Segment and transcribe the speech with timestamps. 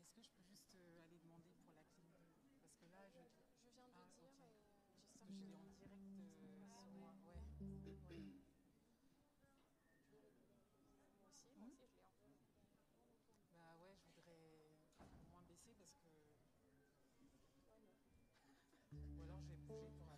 [0.00, 2.10] Est-ce que je peux juste euh, aller demander pour la clim
[2.58, 3.20] Parce que là, je,
[3.62, 3.94] viens de
[5.22, 5.54] ah, dire
[6.42, 8.39] et euh, je en direct euh, sur moi.
[19.70, 20.09] She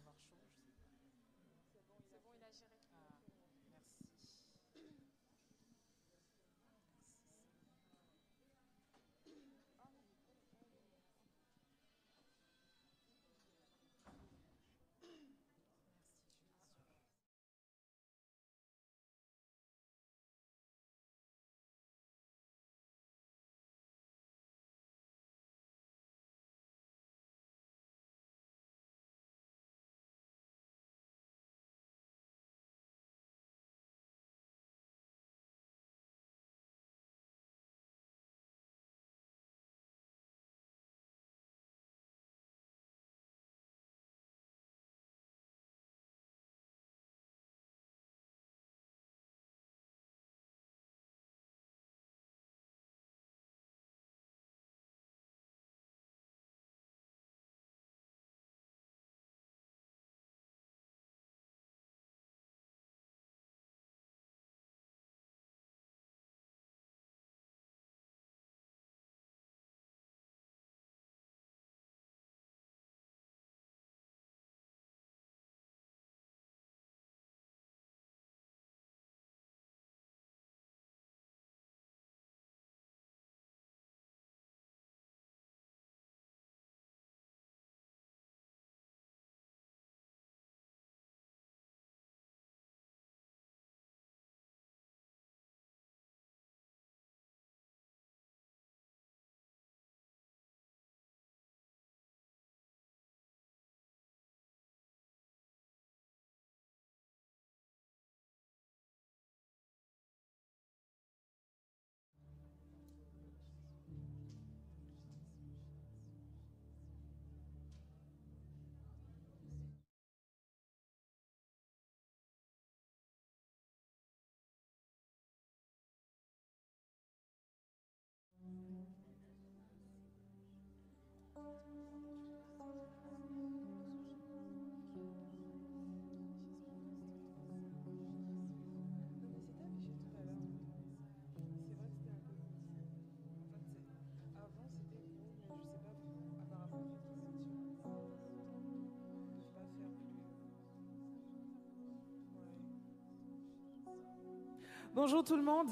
[154.95, 155.69] Bonjour tout le monde.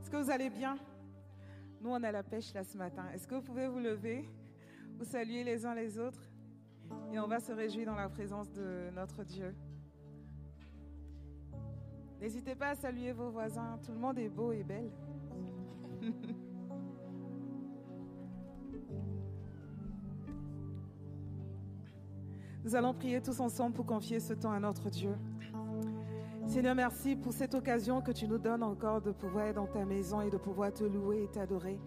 [0.00, 0.78] Est-ce que vous allez bien?
[1.80, 3.04] Nous, on a la pêche là ce matin.
[3.12, 4.30] Est-ce que vous pouvez vous lever,
[4.96, 6.20] vous saluer les uns les autres?
[7.12, 9.52] Et on va se réjouir dans la présence de notre Dieu.
[12.20, 13.76] N'hésitez pas à saluer vos voisins.
[13.84, 14.92] Tout le monde est beau et belle.
[22.62, 25.16] Nous allons prier tous ensemble pour confier ce temps à notre Dieu.
[26.50, 29.84] Seigneur, merci pour cette occasion que tu nous donnes encore de pouvoir être dans ta
[29.84, 31.78] maison et de pouvoir te louer et t'adorer.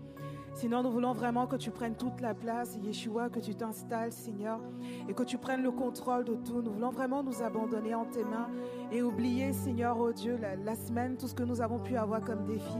[0.53, 4.61] Sinon, nous voulons vraiment que tu prennes toute la place, Yeshua, que tu t'installes, Seigneur,
[5.09, 6.61] et que tu prennes le contrôle de tout.
[6.61, 8.47] Nous voulons vraiment nous abandonner en tes mains
[8.93, 12.45] et oublier, Seigneur, oh Dieu, la, semaine, tout ce que nous avons pu avoir comme
[12.45, 12.77] défi,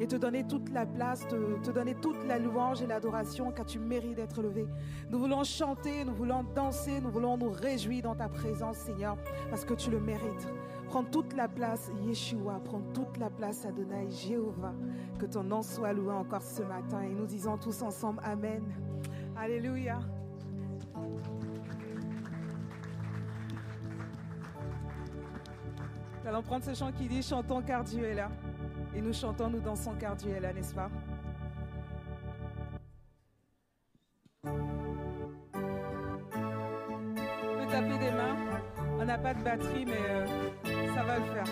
[0.00, 3.66] et te donner toute la place, te, te donner toute la louange et l'adoration, car
[3.66, 4.66] tu mérites d'être levé.
[5.10, 9.16] Nous voulons chanter, nous voulons danser, nous voulons nous réjouir dans ta présence, Seigneur,
[9.50, 10.48] parce que tu le mérites.
[10.86, 12.60] Prends toute la place, Yeshua.
[12.64, 14.72] Prends toute la place, Adonai, Jéhovah.
[15.18, 17.02] Que ton nom soit loué encore ce matin.
[17.02, 18.62] Et nous disons tous ensemble Amen.
[19.36, 19.98] Alléluia.
[26.26, 28.28] Nous allons prendre ce chant qui dit Chantons car Dieu est là.
[28.96, 30.90] Et nous chantons, nous dansons car Dieu est là, n'est-ce pas?
[34.42, 34.50] peut
[37.70, 38.36] taper des mains.
[38.98, 39.92] On n'a pas de batterie, mais.
[39.92, 40.26] Euh,
[40.96, 41.46] ça va le faire.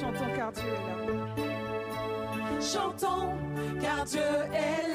[0.00, 0.96] Chantons car Dieu est là.
[2.60, 3.28] Chantons
[3.80, 4.20] car Dieu
[4.52, 4.93] est là.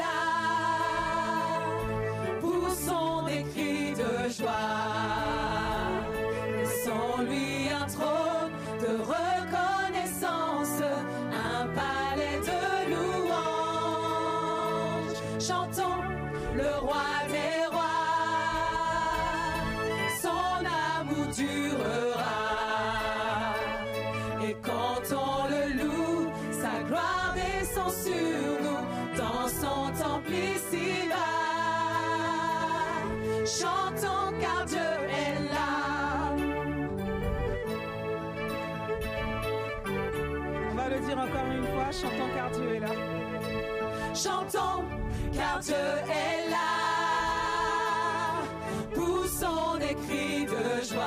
[4.40, 4.52] Dressons
[7.28, 8.29] lui un trône
[41.92, 42.88] chantons car Dieu est là.
[44.14, 44.84] Chantons
[45.34, 46.58] car Dieu est là.
[48.94, 51.06] Poussons des cris de joie.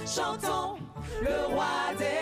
[0.05, 0.75] Chantons
[1.21, 2.16] le roi des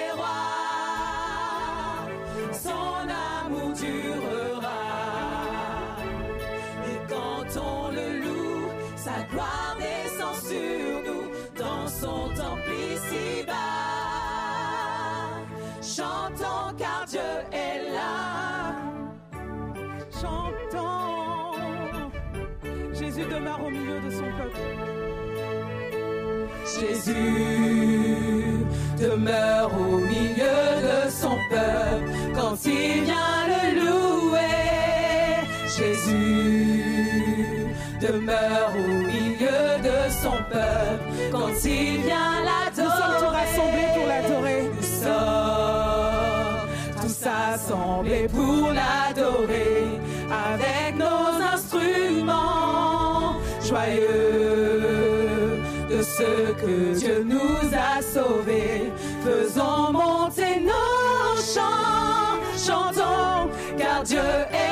[27.05, 28.65] Jésus
[28.99, 35.45] demeure au milieu de son peuple quand il vient le louer.
[35.77, 37.67] Jésus
[38.01, 42.41] demeure au milieu de son peuple quand il vient
[42.75, 44.09] Nous sommes tous rassemblés pour l'adorer.
[44.33, 44.61] l'adorer.
[44.75, 46.65] Nous sommes
[47.01, 47.19] tous
[47.53, 49.77] assemblés pour l'adorer
[50.31, 54.24] avec nos instruments joyeux
[56.97, 58.91] Dieu nous a sauvés.
[59.23, 64.19] Faisons monter nos chants, chantons car Dieu
[64.51, 64.64] est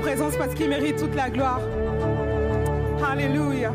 [0.00, 1.60] présence parce qu'il mérite toute la gloire.
[3.06, 3.72] Alléluia.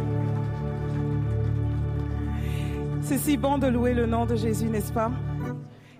[3.01, 5.11] C'est si bon de louer le nom de Jésus, n'est-ce pas?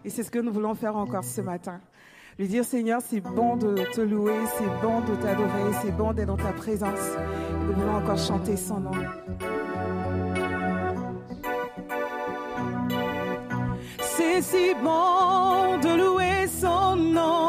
[0.06, 1.80] Et c'est ce que nous voulons faire encore ce matin.
[2.40, 6.28] Lui dire, Seigneur, c'est bon de te louer, c'est bon de t'adorer, c'est bon d'être
[6.28, 7.00] dans ta présence.
[7.68, 8.92] Nous voulons encore chanter son nom.
[14.00, 17.43] C'est si bon de louer son nom,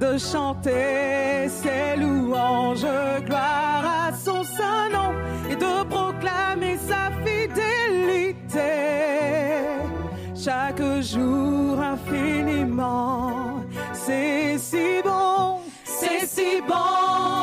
[0.00, 2.86] de chanter ses louanges,
[3.26, 5.12] gloire à son saint nom,
[5.50, 8.60] et de proclamer sa fidélité
[10.34, 13.62] chaque jour infiniment.
[13.92, 17.39] C'est si bon, C'est si bon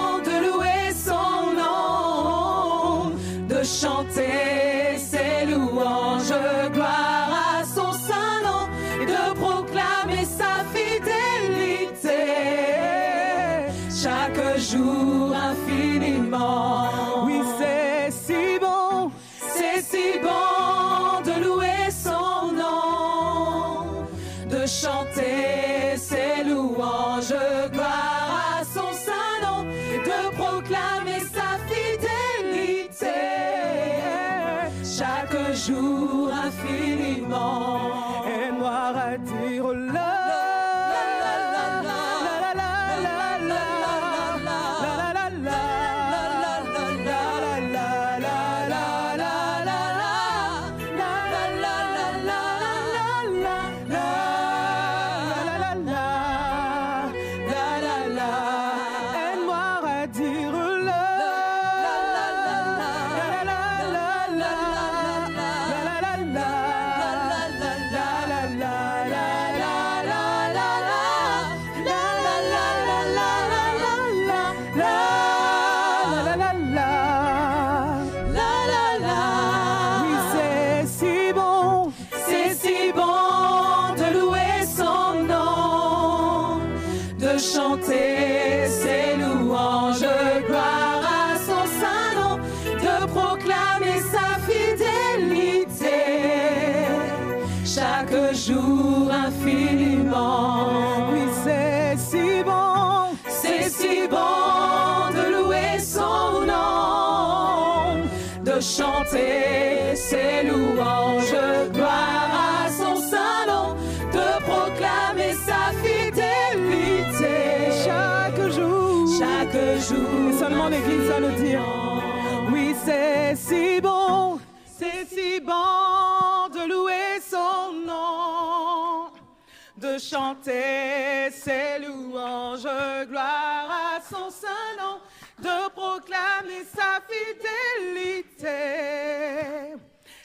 [130.37, 132.67] chanter ses louanges,
[133.07, 134.99] gloire à son saint nom,
[135.39, 138.49] de proclamer sa fidélité.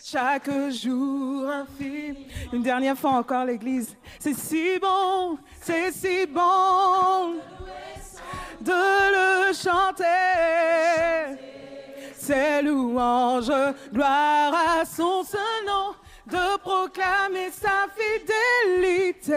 [0.04, 2.16] Chaque jour infime.
[2.52, 3.96] Une dernière fois encore l'Église.
[4.18, 7.36] C'est si bon, c'est si bon
[8.60, 10.04] de le chanter.
[12.14, 13.52] Ses louanges,
[13.92, 15.94] gloire à son saint nom,
[16.26, 19.34] de proclamer sa fidélité.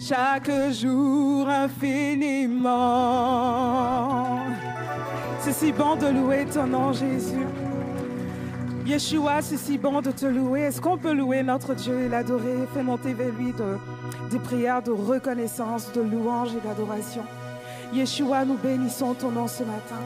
[0.00, 2.66] Chaque jour infiniment.
[5.40, 7.46] C'est si bon de louer ton nom, Jésus.
[8.84, 10.60] Yeshua, c'est si bon de te louer.
[10.62, 12.68] Est-ce qu'on peut louer notre Dieu et l'adorer?
[12.72, 13.78] Fais monter vers lui de,
[14.30, 17.24] des prières de reconnaissance, de louange et d'adoration.
[17.92, 20.00] Yeshua, nous bénissons ton nom ce matin.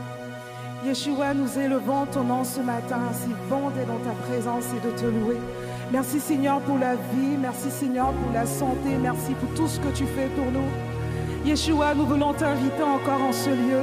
[0.84, 3.00] Yeshua, nous élevons ton nom ce matin.
[3.12, 5.36] Si bon d'être dans ta présence et de te louer.
[5.92, 7.36] Merci Seigneur pour la vie.
[7.38, 8.96] Merci Seigneur pour la santé.
[9.00, 10.68] Merci pour tout ce que tu fais pour nous.
[11.44, 13.82] Yeshua, nous voulons t'inviter encore en ce lieu.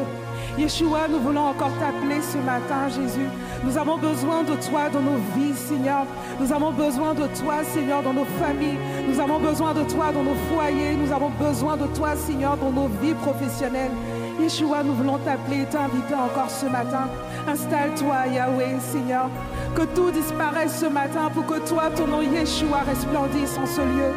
[0.57, 3.29] Yeshua, nous voulons encore t'appeler ce matin, Jésus.
[3.63, 6.05] Nous avons besoin de toi dans nos vies, Seigneur.
[6.39, 8.79] Nous avons besoin de toi, Seigneur, dans nos familles.
[9.07, 10.95] Nous avons besoin de toi dans nos foyers.
[10.95, 13.91] Nous avons besoin de toi, Seigneur, dans nos vies professionnelles.
[14.39, 17.10] Yeshua, nous voulons t'appeler t'inviter encore ce matin.
[17.47, 19.30] Installe-toi, Yahweh, Seigneur.
[19.76, 24.13] Que tout disparaisse ce matin pour que toi, ton nom Yeshua, resplendisse en ce lieu.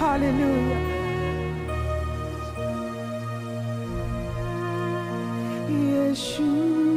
[0.00, 0.76] Alléluia.
[5.70, 6.91] Yeshua.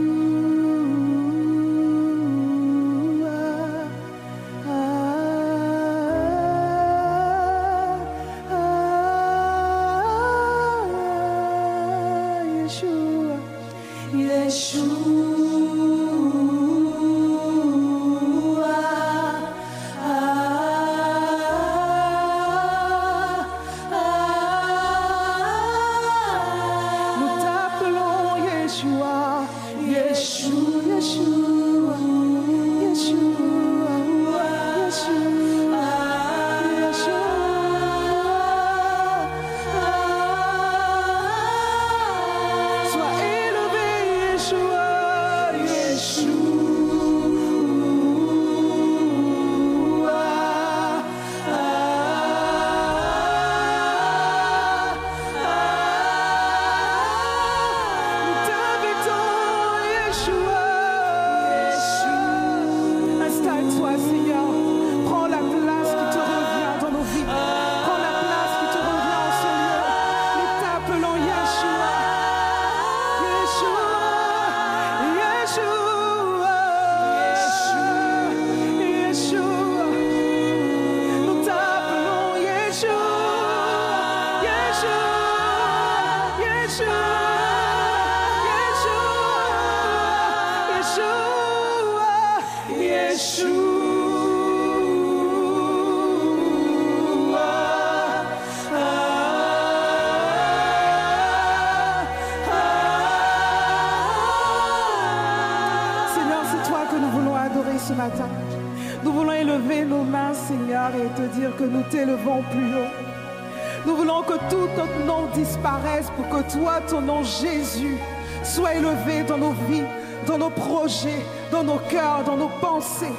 [116.16, 117.98] Pour que toi, ton nom Jésus,
[118.44, 119.84] soit élevé dans nos vies,
[120.28, 123.14] dans nos projets, dans nos cœurs, dans nos pensées.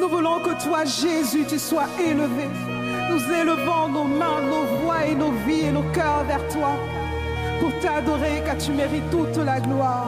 [0.00, 2.48] Nous voulons que toi, Jésus, tu sois élevé.
[3.10, 6.70] Nous élevons nos mains, nos voix et nos vies et nos cœurs vers toi
[7.60, 10.01] pour t'adorer car tu mérites toute la gloire.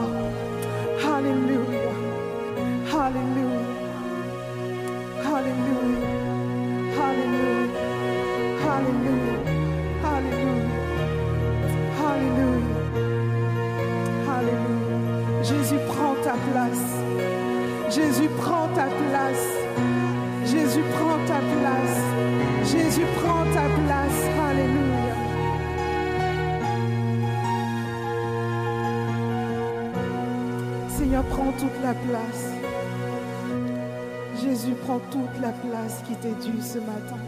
[36.75, 37.21] ce matin.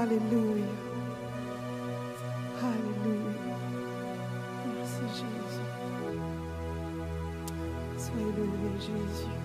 [0.00, 0.72] Alléluia.
[2.70, 3.34] Alléluia.
[4.76, 5.70] Merci Jésus.
[7.98, 9.38] Sois élevé Jésus.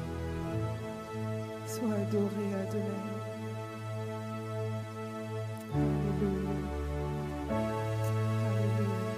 [1.66, 3.18] Sois adoré Adonai.
[5.74, 6.56] Alléluia.
[8.48, 9.10] Alléluia.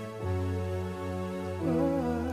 [1.66, 2.28] Oh,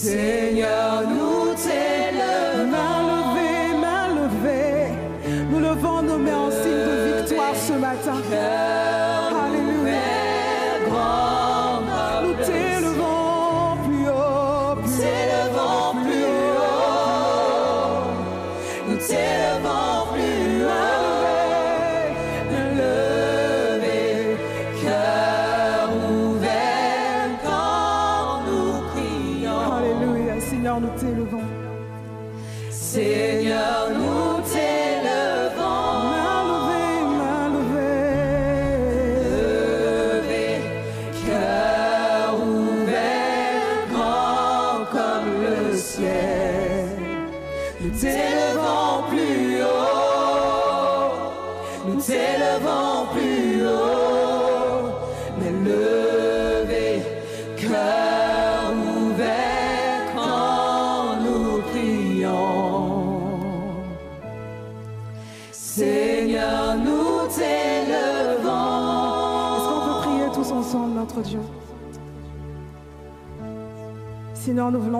[0.00, 2.70] Seigneur, nous t'élevons.
[2.70, 4.92] Main levée, main levée.
[5.50, 8.77] Nous levons nos mains en signe de victoire ce matin.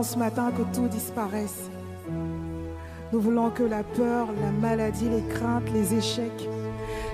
[0.03, 1.71] Ce matin que tout disparaisse.
[3.13, 6.49] Nous voulons que la peur, la maladie, les craintes, les échecs,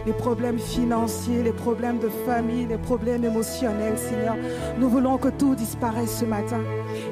[0.07, 4.37] les problèmes financiers, les problèmes de famille, les problèmes émotionnels, Seigneur,
[4.79, 6.61] nous voulons que tout disparaisse ce matin.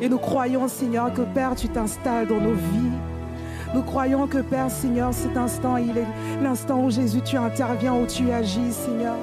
[0.00, 2.92] Et nous croyons, Seigneur, que Père, tu t'installes dans nos vies.
[3.74, 8.06] Nous croyons que Père, Seigneur, cet instant, il est l'instant où Jésus, tu interviens, où
[8.06, 8.72] tu agis.
[8.72, 9.16] Seigneur,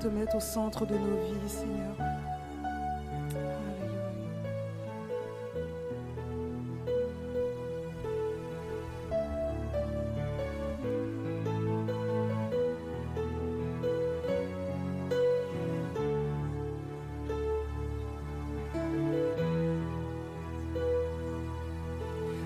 [0.00, 1.94] te mettre au centre de nos vies, Seigneur.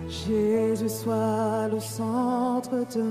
[0.09, 3.03] Jésus, sois le centre de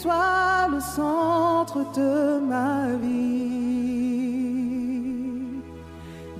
[0.00, 3.62] sois le centre de ma vie.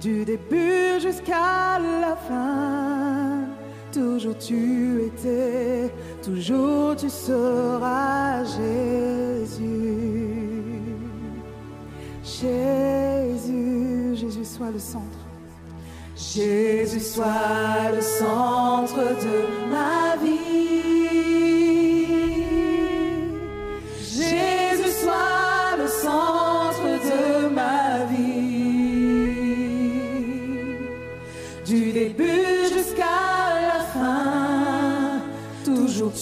[0.00, 3.46] Du début jusqu'à la fin,
[3.92, 5.92] toujours tu étais,
[6.24, 9.92] toujours tu seras Jésus.
[12.24, 15.22] Jésus, Jésus, sois le centre.
[16.16, 19.62] Jésus, sois le centre de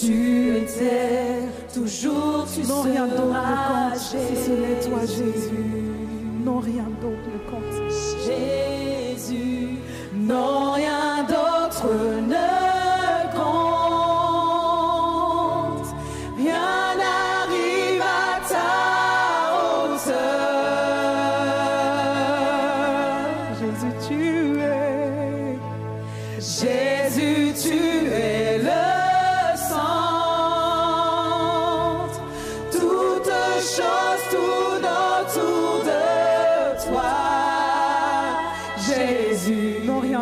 [0.01, 5.83] tu étais, toujours tu Non, rien seras compte si ce n'est toi, Jésus.
[6.43, 7.75] Non, rien d'autre ne compte.
[8.25, 9.77] Jésus,
[10.15, 11.87] non rien d'autre
[12.33, 12.49] ne
[13.37, 13.51] compte.
[16.37, 18.71] Rien n'arrive à ta
[19.55, 20.31] hauteur.
[23.59, 24.21] Jésus, tu
[24.61, 25.59] es.
[26.39, 28.00] Jésus, tu es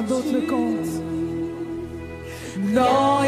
[0.02, 1.04] d'autre ne compte.
[2.58, 3.19] non,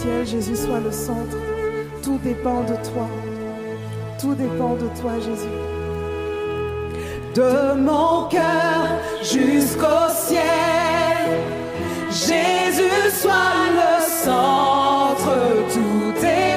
[0.00, 1.36] ciel, Jésus soit le centre.
[2.02, 3.08] Tout dépend de toi.
[4.20, 5.58] Tout dépend de toi, Jésus.
[7.34, 8.82] de mon cœur
[9.22, 11.30] jusqu'au ciel.
[12.10, 15.36] Jésus soit le centre,
[15.72, 16.49] tout dépend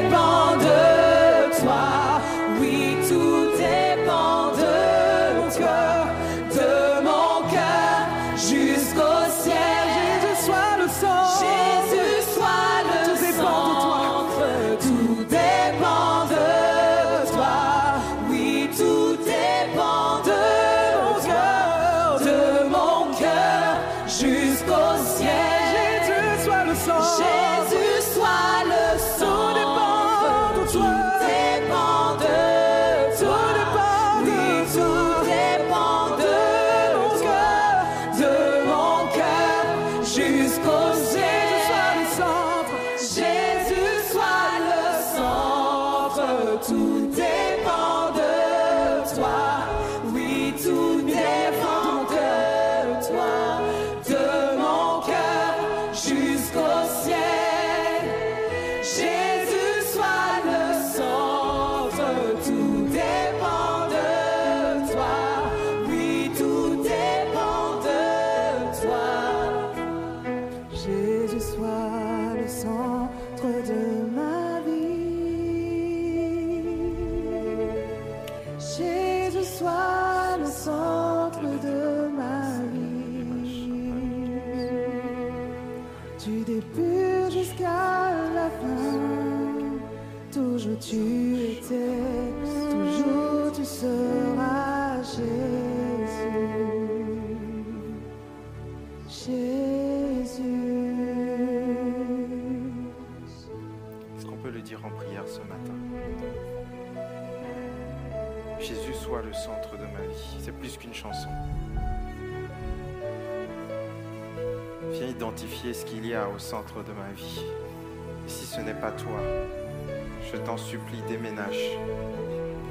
[120.73, 121.77] supplie, déménage,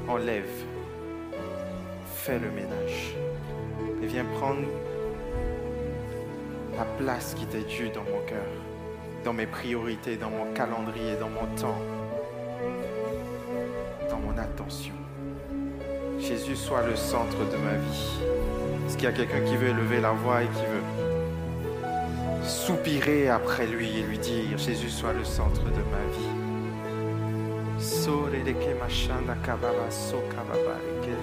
[0.08, 0.50] enlève,
[2.12, 3.14] fais le ménage
[4.02, 4.66] et viens prendre
[6.76, 8.50] la place qui t'est due dans mon cœur,
[9.24, 11.78] dans mes priorités, dans mon calendrier, dans mon temps,
[14.10, 14.94] dans mon attention.
[16.18, 18.18] Jésus soit le centre de ma vie.
[18.84, 23.68] Est-ce qu'il y a quelqu'un qui veut lever la voix et qui veut soupirer après
[23.68, 26.41] lui et lui dire Jésus soit le centre de ma vie?
[28.02, 31.14] Sore de que machanda cababa so cababa que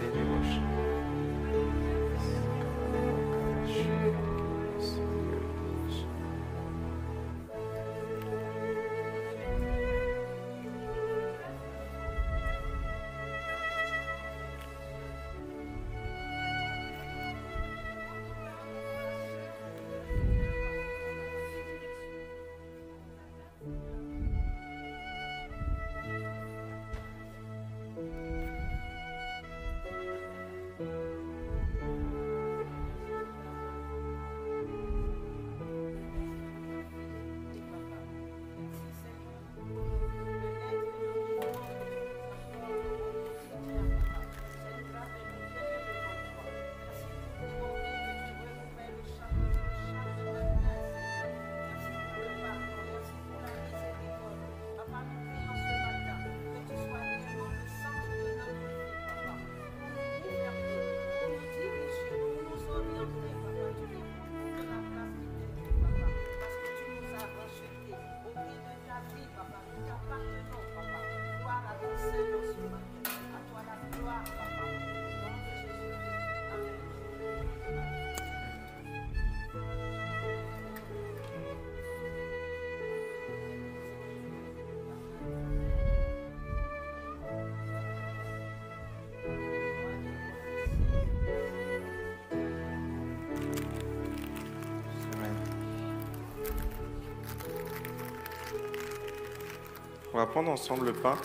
[100.19, 101.15] va prendre ensemble le pain.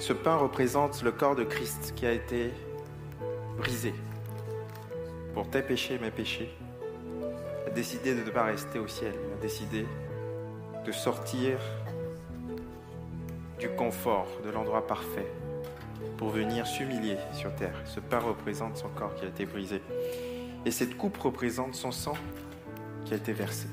[0.00, 2.50] Ce pain représente le corps de Christ qui a été
[3.56, 3.94] brisé
[5.34, 6.52] pour tes péchés, mes péchés.
[7.64, 9.14] Il a décidé de ne pas rester au ciel.
[9.28, 9.86] Il a décidé
[10.84, 11.58] de sortir
[13.60, 15.32] du confort, de l'endroit parfait,
[16.18, 17.80] pour venir s'humilier sur terre.
[17.84, 19.80] Ce pain représente son corps qui a été brisé.
[20.66, 22.16] Et cette coupe représente son sang
[23.04, 23.68] qui a été versé.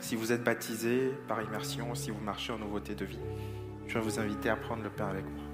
[0.00, 3.18] Si vous êtes baptisé par immersion, si vous marchez en nouveauté de vie,
[3.86, 5.44] je vais vous inviter à prendre le pain avec moi.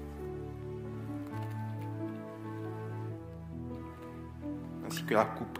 [4.87, 5.59] Ainsi que la coupe.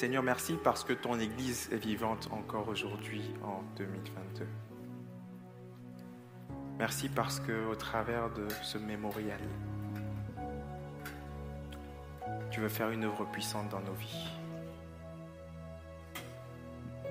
[0.00, 4.46] Seigneur, merci parce que ton Église est vivante encore aujourd'hui en 2022.
[6.78, 9.42] Merci parce que au travers de ce mémorial,
[12.50, 14.28] tu veux faire une œuvre puissante dans nos vies.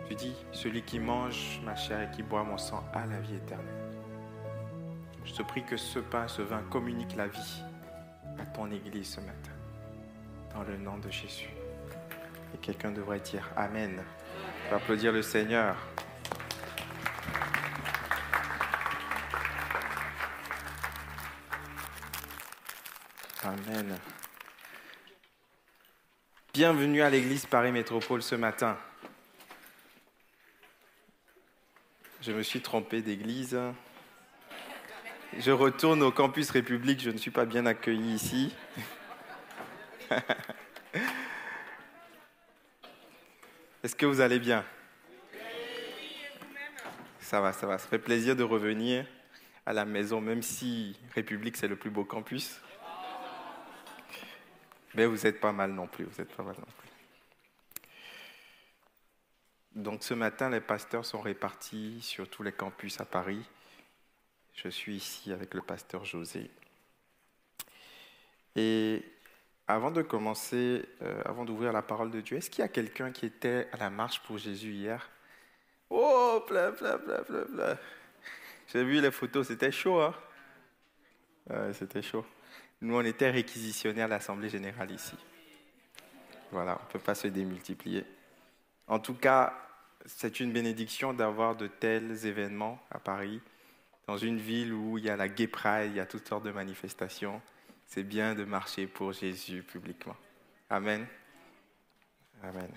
[0.08, 3.36] Tu dis, celui qui mange ma chair et qui boit mon sang a la vie
[3.36, 3.94] éternelle.
[5.26, 7.62] Je te prie que ce pain, ce vin communique la vie
[8.40, 9.52] à ton Église ce matin.
[10.56, 11.52] Dans le nom de Jésus.
[12.54, 14.04] Et quelqu'un devrait dire Amen.
[14.68, 15.76] On va applaudir le Seigneur.
[23.44, 23.98] Amen.
[26.54, 28.78] Bienvenue à l'église Paris Métropole ce matin.
[32.22, 33.58] Je me suis trompé d'église.
[35.38, 38.54] Je retourne au campus République, je ne suis pas bien accueilli ici.
[43.82, 44.66] Est-ce que vous allez bien?
[47.22, 47.78] Ça va, ça va.
[47.78, 49.06] Ça fait plaisir de revenir
[49.66, 52.60] à la maison, même si République c'est le plus beau campus.
[54.96, 56.90] Mais vous n'êtes pas mal non plus, vous êtes pas mal non plus.
[59.76, 63.46] Donc ce matin, les pasteurs sont répartis sur tous les campus à Paris.
[64.56, 66.52] Je suis ici avec le pasteur José.
[68.58, 69.06] Et
[69.70, 73.12] avant de commencer, euh, avant d'ouvrir la parole de Dieu, est-ce qu'il y a quelqu'un
[73.12, 75.08] qui était à la marche pour Jésus hier?
[75.92, 77.78] Oh, plein, plein, plein, plein, plein.
[78.74, 80.16] J'ai vu les photos, c'était chaud, hein
[81.74, 82.26] C'était chaud.
[82.82, 85.16] Nous, on était réquisitionnés à l'Assemblée générale ici.
[86.52, 88.06] Voilà, on ne peut pas se démultiplier.
[88.88, 89.54] En tout cas,
[90.08, 93.40] c'est une bénédiction d'avoir de tels événements à Paris,
[94.08, 96.44] dans une ville où il y a la Gay Pride, il y a toutes sortes
[96.44, 97.40] de manifestations.
[97.90, 100.16] C'est bien de marcher pour Jésus publiquement.
[100.70, 101.08] Amen.
[102.44, 102.70] Amen.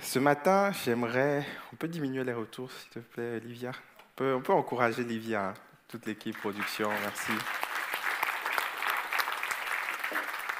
[0.00, 1.46] Ce matin, j'aimerais.
[1.72, 3.72] On peut diminuer les retours, s'il te plaît, Olivia
[4.20, 5.54] on peut, encourager Olivia, hein,
[5.88, 6.88] toute l'équipe production.
[6.88, 7.32] Merci.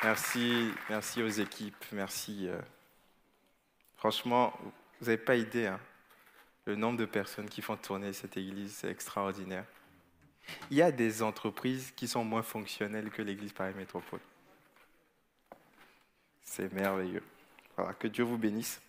[0.03, 1.85] Merci, merci aux équipes.
[1.93, 2.49] Merci.
[2.49, 2.61] Euh,
[3.97, 4.53] Franchement,
[5.01, 5.81] vous n'avez pas idée, hein.
[6.67, 9.65] le nombre de personnes qui font tourner cette église, c'est extraordinaire.
[10.71, 14.21] Il y a des entreprises qui sont moins fonctionnelles que l'église Paris Métropole.
[16.43, 17.23] C'est merveilleux.
[17.77, 18.81] Voilà, que Dieu vous bénisse.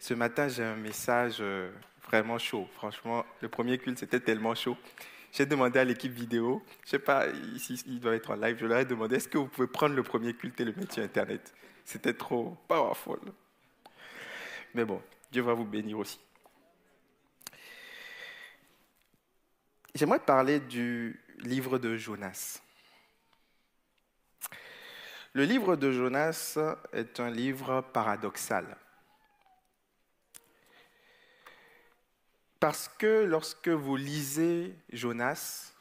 [0.00, 1.70] Ce matin, j'ai un message euh,
[2.08, 2.68] vraiment chaud.
[2.74, 4.76] Franchement, le premier culte, c'était tellement chaud.
[5.32, 8.56] J'ai demandé à l'équipe vidéo, je ne sais pas, ici, il doit être en live,
[8.60, 10.94] je leur ai demandé, est-ce que vous pouvez prendre le premier culte et le mettre
[10.94, 11.52] sur Internet?
[11.84, 13.18] C'était trop powerful.
[14.74, 15.02] Mais bon,
[15.32, 16.20] Dieu va vous bénir aussi.
[19.94, 22.60] J'aimerais parler du livre de Jonas.
[25.34, 26.58] Le livre de Jonas
[26.92, 28.76] est un livre paradoxal.
[32.58, 35.72] Parce que lorsque vous lisez Jonas,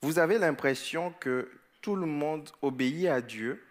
[0.00, 1.50] vous avez l'impression que
[1.82, 3.62] tout le monde obéit à Dieu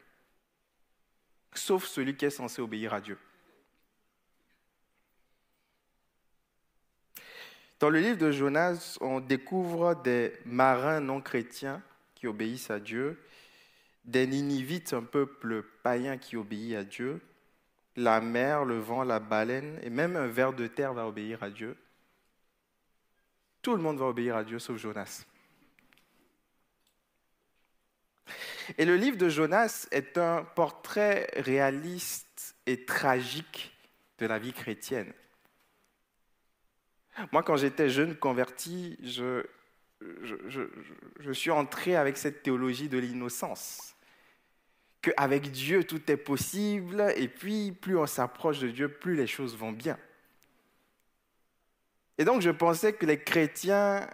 [1.55, 3.17] sauf celui qui est censé obéir à Dieu.
[7.83, 11.83] Dans le livre de Jonas, on découvre des marins non chrétiens
[12.15, 13.21] qui obéissent à Dieu,
[14.05, 17.19] des Ninivites, un peuple païen qui obéit à Dieu,
[17.97, 21.49] la mer, le vent, la baleine, et même un ver de terre va obéir à
[21.49, 21.75] Dieu.
[23.61, 25.25] Tout le monde va obéir à Dieu sauf Jonas.
[28.77, 33.75] Et le livre de Jonas est un portrait réaliste et tragique
[34.19, 35.11] de la vie chrétienne.
[37.31, 39.45] Moi, quand j'étais jeune converti, je,
[41.31, 43.95] suis entré avec cette théologie de l'innocence.
[45.01, 49.57] Qu'avec Dieu, tout est possible, et puis plus on s'approche de Dieu, plus les choses
[49.57, 49.97] vont bien.
[52.17, 54.07] Et donc, je pensais que les chrétiens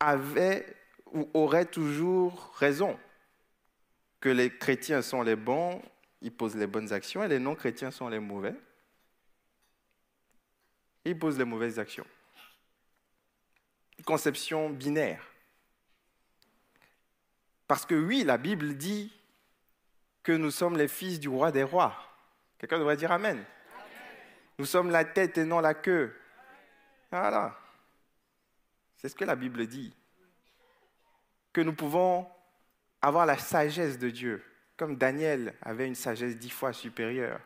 [0.00, 0.66] avaient
[1.12, 2.98] ou auraient toujours raison
[4.20, 5.80] que les chrétiens sont les bons,
[6.20, 8.54] ils posent les bonnes actions, et les non-chrétiens sont les mauvais,
[11.04, 12.06] ils posent les mauvaises actions.
[14.04, 15.22] Conception binaire.
[17.66, 19.12] Parce que oui, la Bible dit
[20.22, 21.94] que nous sommes les fils du roi des rois.
[22.58, 23.44] Quelqu'un devrait dire Amen.
[24.58, 26.14] Nous sommes la tête et non la queue.
[27.10, 27.56] Voilà.
[28.96, 29.94] C'est ce que la Bible dit.
[31.52, 32.28] Que nous pouvons
[33.00, 34.44] avoir la sagesse de Dieu,
[34.76, 37.40] comme Daniel avait une sagesse dix fois supérieure,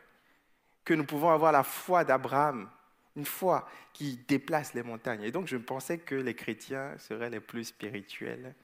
[0.84, 2.68] que nous pouvons avoir la foi d'Abraham,
[3.16, 5.22] une foi qui déplace les montagnes.
[5.22, 8.54] Et donc je pensais que les chrétiens seraient les plus spirituels,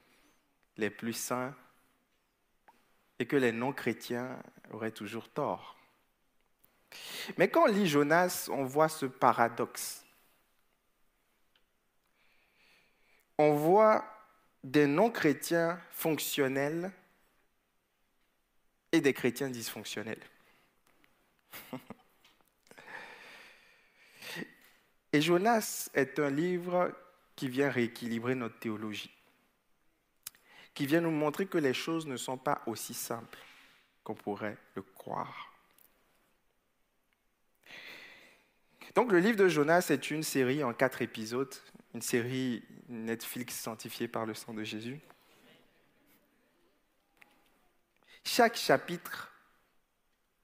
[0.76, 1.55] les plus saints,
[3.18, 5.76] et que les non-chrétiens auraient toujours tort.
[7.38, 10.05] Mais quand on lit Jonas, on voit ce paradoxe.
[13.38, 14.05] On voit
[14.64, 16.90] des non-chrétiens fonctionnels
[18.92, 20.22] et des chrétiens dysfonctionnels.
[25.12, 26.92] et Jonas est un livre
[27.36, 29.14] qui vient rééquilibrer notre théologie,
[30.74, 33.38] qui vient nous montrer que les choses ne sont pas aussi simples
[34.04, 35.52] qu'on pourrait le croire.
[38.94, 41.54] Donc le livre de Jonas est une série en quatre épisodes
[41.94, 45.00] une série Netflix sanctifiée par le sang de Jésus.
[48.24, 49.32] Chaque chapitre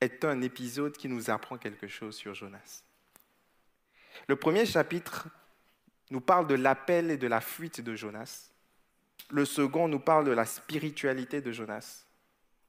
[0.00, 2.82] est un épisode qui nous apprend quelque chose sur Jonas.
[4.28, 5.28] Le premier chapitre
[6.10, 8.50] nous parle de l'appel et de la fuite de Jonas.
[9.30, 12.06] Le second nous parle de la spiritualité de Jonas.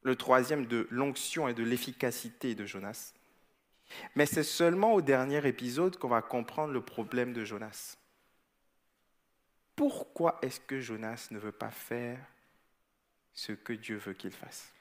[0.04, 3.14] Le troisième de l'onction et de l'efficacité de Jonas.
[4.16, 7.98] Mais c'est seulement au dernier épisode qu'on va comprendre le problème de Jonas.
[9.76, 12.20] Pourquoi est-ce que Jonas ne veut pas faire
[13.34, 14.72] ce que Dieu veut qu'il fasse?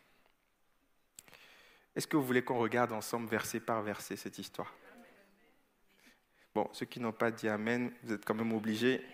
[1.95, 4.73] Est-ce que vous voulez qu'on regarde ensemble verset par verset cette histoire?
[6.57, 9.05] Bon, ceux qui n'ont pas dit Amen, vous êtes quand même obligés.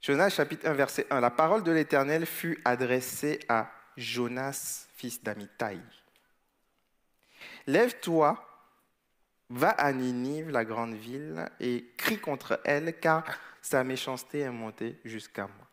[0.00, 1.20] Jonas chapitre 1 verset 1.
[1.20, 5.80] La parole de l'Éternel fut adressée à Jonas, fils d'Amitai.
[7.66, 8.42] Lève-toi,
[9.50, 14.98] va à Ninive, la grande ville, et crie contre elle, car sa méchanceté est montée
[15.04, 15.67] jusqu'à moi.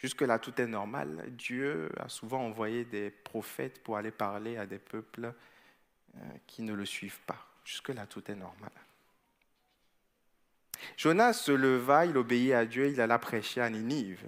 [0.00, 1.26] Jusque-là, tout est normal.
[1.32, 5.34] Dieu a souvent envoyé des prophètes pour aller parler à des peuples
[6.16, 7.46] euh, qui ne le suivent pas.
[7.66, 8.72] Jusque-là, tout est normal.
[10.96, 14.26] Jonas se leva, il obéit à Dieu, il alla prêcher à Ninive.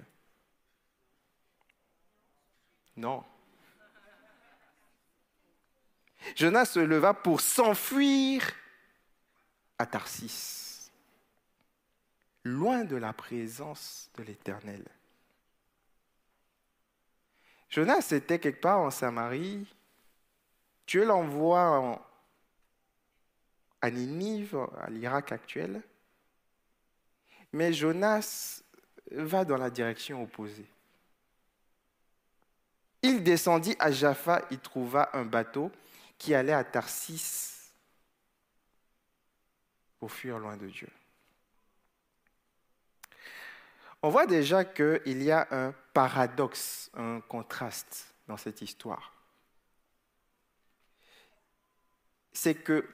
[2.95, 3.23] Non.
[6.35, 8.47] Jonas se leva pour s'enfuir
[9.79, 10.91] à Tarsis,
[12.43, 14.85] loin de la présence de l'Éternel.
[17.73, 19.65] Jonas était quelque part en Samarie.
[20.85, 21.99] Dieu l'envoie
[23.81, 25.81] à Ninive, à l'Irak actuel.
[27.51, 28.61] Mais Jonas
[29.11, 30.67] va dans la direction opposée.
[33.01, 35.71] Il descendit à Jaffa, il trouva un bateau
[36.19, 37.73] qui allait à Tarsis
[39.99, 40.89] pour fuir loin de Dieu.
[44.03, 49.13] On voit déjà qu'il y a un paradoxe, un contraste dans cette histoire.
[52.33, 52.89] C'est que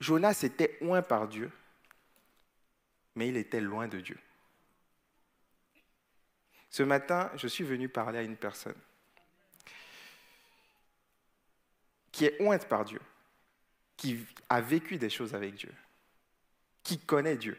[0.00, 1.50] Jonas était loin par Dieu,
[3.14, 4.18] mais il était loin de Dieu.
[6.70, 8.78] Ce matin, je suis venu parler à une personne
[12.10, 13.00] qui est ointe par Dieu,
[13.96, 15.72] qui a vécu des choses avec Dieu,
[16.82, 17.58] qui connaît Dieu,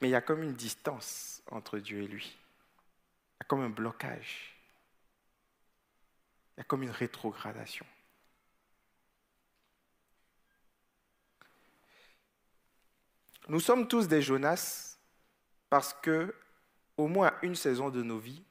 [0.00, 2.36] mais il y a comme une distance entre Dieu et lui.
[3.42, 4.54] Il y a comme un blocage.
[6.54, 7.84] Il y a comme une rétrogradation.
[13.48, 14.96] Nous sommes tous des Jonas
[15.68, 16.32] parce que,
[16.96, 18.44] au moins une saison de nos vies,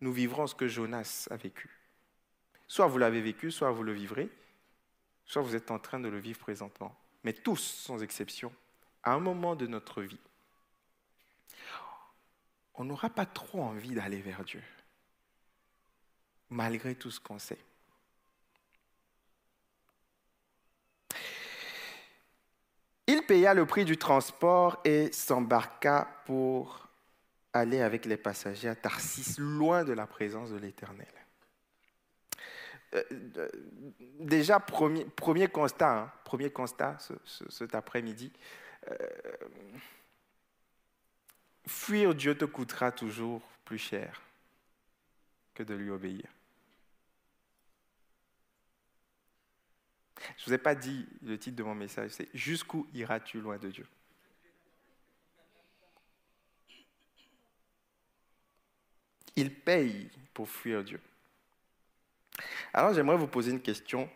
[0.00, 1.68] nous vivrons ce que Jonas a vécu.
[2.68, 4.30] Soit vous l'avez vécu, soit vous le vivrez,
[5.26, 6.98] soit vous êtes en train de le vivre présentement.
[7.22, 8.50] Mais tous, sans exception,
[9.02, 10.20] à un moment de notre vie,
[12.78, 14.62] on n'aura pas trop envie d'aller vers Dieu,
[16.48, 17.58] malgré tout ce qu'on sait.
[23.08, 26.88] Il paya le prix du transport et s'embarqua pour
[27.52, 31.06] aller avec les passagers à Tarsis, loin de la présence de l'Éternel.
[32.94, 33.02] Euh,
[33.36, 33.48] euh,
[34.20, 36.98] déjà, premier, constat, hein, premier constat
[37.48, 38.32] cet après-midi,
[38.90, 38.96] euh,
[41.68, 44.20] fuir Dieu te coûtera toujours plus cher
[45.54, 46.24] que de lui obéir.
[50.36, 53.58] Je ne vous ai pas dit le titre de mon message, c'est Jusqu'où iras-tu loin
[53.58, 53.86] de Dieu?
[59.36, 61.00] Il paye pour fuir Dieu.
[62.72, 64.10] Alors j'aimerais vous poser une question.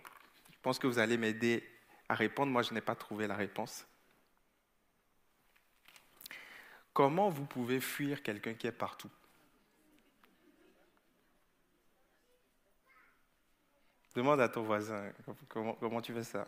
[0.50, 1.68] Je pense que vous allez m'aider
[2.08, 2.50] à répondre.
[2.52, 3.86] Moi, je n'ai pas trouvé la réponse.
[6.92, 9.10] Comment vous pouvez fuir quelqu'un qui est partout?
[14.14, 15.10] Demande à ton voisin
[15.48, 16.46] comment, tu fais ça?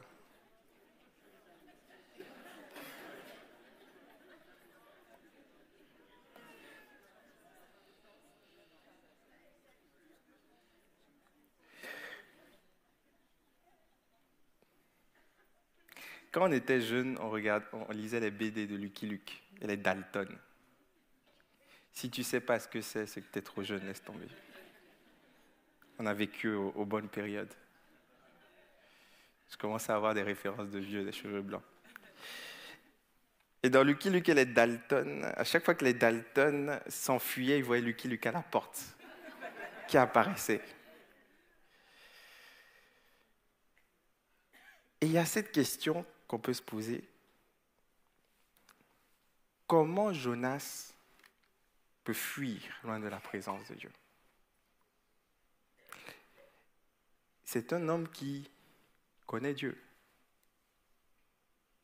[16.31, 17.33] Quand on était jeune, on,
[17.73, 20.29] on lisait les BD de Lucky Luke et les Dalton.
[21.93, 24.03] Si tu ne sais pas ce que c'est, c'est que tu es trop jeune, laisse
[24.03, 24.27] tomber.
[25.99, 27.53] On a vécu aux, bonnes périodes.
[29.51, 31.63] Je commence à avoir des références de vieux, des cheveux blancs.
[33.63, 37.65] Et dans Lucky Luke et les Dalton, à chaque fois que les Dalton s'enfuyaient, ils
[37.65, 38.83] voyaient Lucky Luke à la porte,
[39.89, 40.61] qui apparaissait.
[45.01, 47.09] Et il y a cette question qu'on peut se poser.
[49.67, 50.93] Comment Jonas
[52.05, 53.93] peut fuir loin de la présence de Dieu?
[57.45, 58.51] C'est un homme qui
[59.27, 59.81] connaît Dieu.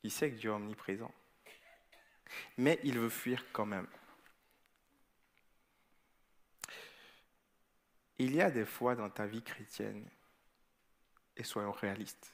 [0.03, 1.13] Il sait que Dieu est omniprésent.
[2.57, 3.87] Mais il veut fuir quand même.
[8.17, 10.07] Il y a des fois dans ta vie chrétienne,
[11.35, 12.31] et soyons réalistes,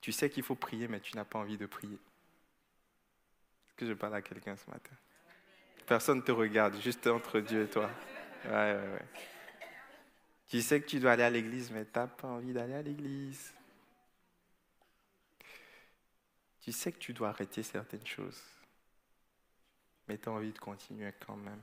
[0.00, 1.98] tu sais qu'il faut prier, mais tu n'as pas envie de prier.
[3.86, 4.94] Je parle à quelqu'un ce matin
[5.86, 7.90] Personne ne te regarde, juste entre Dieu et toi.
[10.48, 12.82] Tu sais que tu dois aller à l'église, mais tu n'as pas envie d'aller à
[12.82, 13.54] l'église.
[16.60, 18.42] Tu sais que tu dois arrêter certaines choses,
[20.06, 21.62] mais tu as envie de continuer quand même.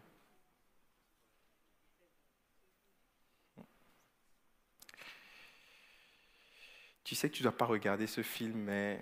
[7.04, 9.02] Tu sais que tu ne dois pas regarder ce film, mais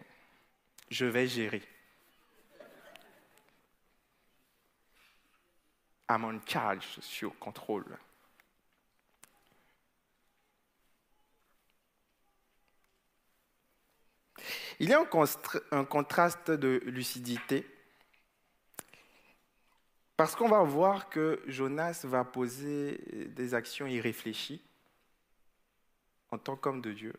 [0.91, 1.63] je vais gérer.
[6.09, 7.97] I'm on charge, sur contrôle.
[14.79, 14.99] Il y a
[15.71, 17.65] un, contraste de lucidité
[20.17, 22.99] parce qu'on va voir que Jonas va poser
[23.29, 24.61] des actions irréfléchies
[26.31, 27.13] en tant qu'homme de Dieu,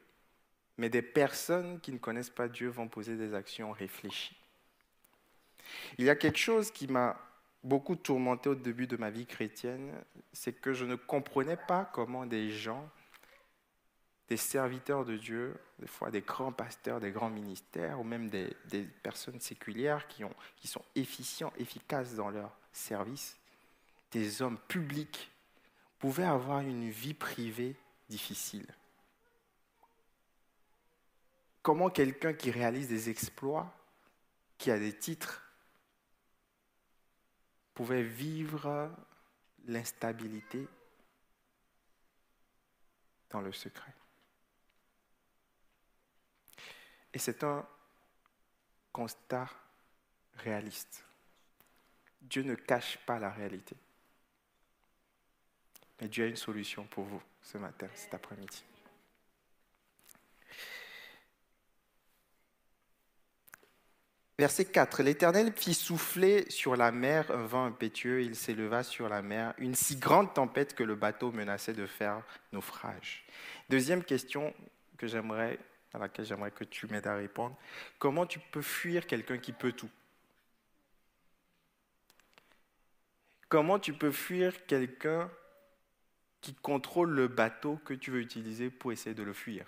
[0.77, 4.37] mais des personnes qui ne connaissent pas Dieu vont poser des actions réfléchies.
[5.99, 7.19] Il y a quelque chose qui m'a
[7.65, 9.93] beaucoup tourmenté au début de ma vie chrétienne,
[10.33, 12.89] c'est que je ne comprenais pas comment des gens
[14.29, 18.57] des serviteurs de Dieu, des fois des grands pasteurs, des grands ministères, ou même des,
[19.03, 23.37] personnes séculières qui, ont, qui sont efficaces dans leur service,
[24.11, 25.31] des hommes publics,
[25.99, 27.77] pouvaient avoir une vie privée
[28.09, 28.67] difficile.
[31.63, 33.73] Comment quelqu'un qui réalise des exploits,
[34.59, 35.46] qui a des titres,
[37.77, 38.91] pouvait vivre
[39.67, 40.67] l'instabilité
[43.29, 43.93] dans le secret.
[47.13, 47.67] Et c'est un
[48.93, 49.51] constat
[50.39, 51.05] réaliste.
[52.23, 53.77] Dieu ne cache pas la réalité.
[56.01, 58.65] Mais Dieu a une solution pour vous ce matin, cet après-midi.
[64.39, 65.03] Verset 4.
[65.03, 69.75] L'Éternel fit souffler sur la mer un vent impétueux, il s'éleva sur la mer, une
[69.75, 72.23] si grande tempête que le bateau menaçait de faire
[72.53, 73.25] naufrage.
[73.71, 74.53] Deuxième question
[74.99, 75.59] que j'aimerais
[75.95, 77.57] à laquelle j'aimerais que tu m'aides à répondre.
[77.99, 79.91] Comment tu peux fuir quelqu'un qui peut tout?
[83.49, 85.31] Comment tu peux fuir quelqu'un
[86.43, 89.65] qui contrôle le bateau que tu veux utiliser pour essayer de le fuir?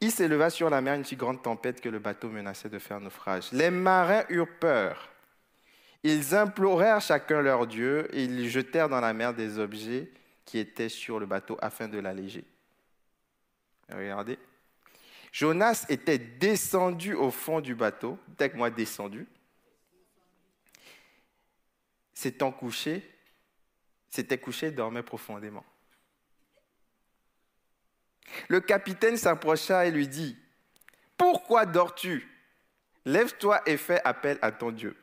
[0.00, 3.00] Il s'éleva sur la mer une si grande tempête que le bateau menaçait de faire
[3.00, 3.50] naufrage.
[3.52, 5.08] Les marins eurent peur
[6.02, 10.10] ils implorèrent chacun leur Dieu et ils jetèrent dans la mer des objets
[10.44, 12.44] qui étaient sur le bateau afin de l'alléger.
[13.90, 14.38] Regardez.
[15.32, 19.26] Jonas était descendu au fond du bateau, dès que moi descendu,
[22.14, 23.02] s'étant couché,
[24.08, 25.64] s'était couché, dormait profondément.
[28.48, 30.36] Le capitaine s'approcha et lui dit,
[31.16, 32.28] Pourquoi dors-tu?
[33.04, 34.96] Lève-toi et fais appel à ton Dieu.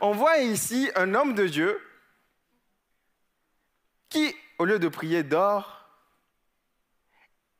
[0.00, 1.80] On voit ici un homme de Dieu
[4.08, 5.88] qui, au lieu de prier, dort,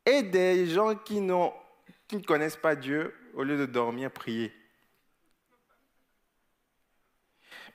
[0.04, 1.48] et des gens qui, ne
[2.26, 4.52] connaissent pas Dieu, au lieu de dormir, prier.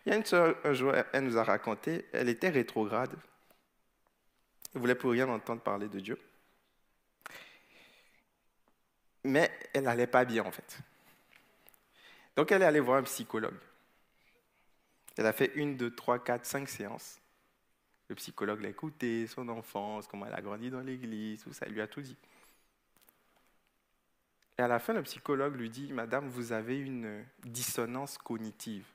[0.06, 3.16] Il y un jour, elle nous a raconté, elle était rétrograde.
[4.78, 6.20] Elle voulait plus rien entendre parler de Dieu.
[9.24, 10.78] Mais elle n'allait pas bien, en fait.
[12.36, 13.58] Donc, elle est allée voir un psychologue.
[15.18, 17.20] Elle a fait une, deux, trois, quatre, cinq séances.
[18.08, 21.74] Le psychologue l'a écouté, son enfance, comment elle a grandi dans l'église, tout ça, il
[21.74, 22.16] lui a tout dit.
[24.60, 28.86] Et à la fin, le psychologue lui dit, Madame, vous avez une dissonance cognitive.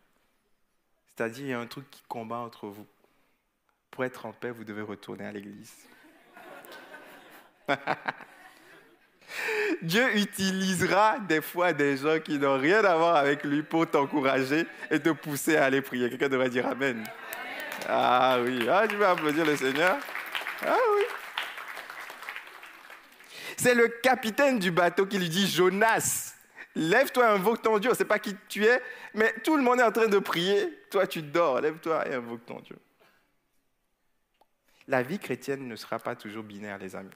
[1.08, 2.86] C'est-à-dire, il y a un truc qui combat entre vous.
[3.92, 5.70] Pour être en paix, vous devez retourner à l'église.
[9.82, 14.66] Dieu utilisera des fois des gens qui n'ont rien à voir avec lui pour t'encourager
[14.90, 16.08] et te pousser à aller prier.
[16.08, 17.04] Quelqu'un devrait dire Amen.
[17.86, 19.98] Ah oui, ah, tu vas applaudir le Seigneur?
[20.66, 20.76] Ah.
[23.58, 26.34] C'est le capitaine du bateau qui lui dit Jonas,
[26.74, 27.90] lève-toi et invoque ton Dieu.
[27.90, 28.80] On ne sait pas qui tu es,
[29.12, 30.80] mais tout le monde est en train de prier.
[30.90, 31.60] Toi, tu dors.
[31.60, 32.76] Lève-toi et invoque ton Dieu.
[34.88, 37.10] La vie chrétienne ne sera pas toujours binaire, les amis.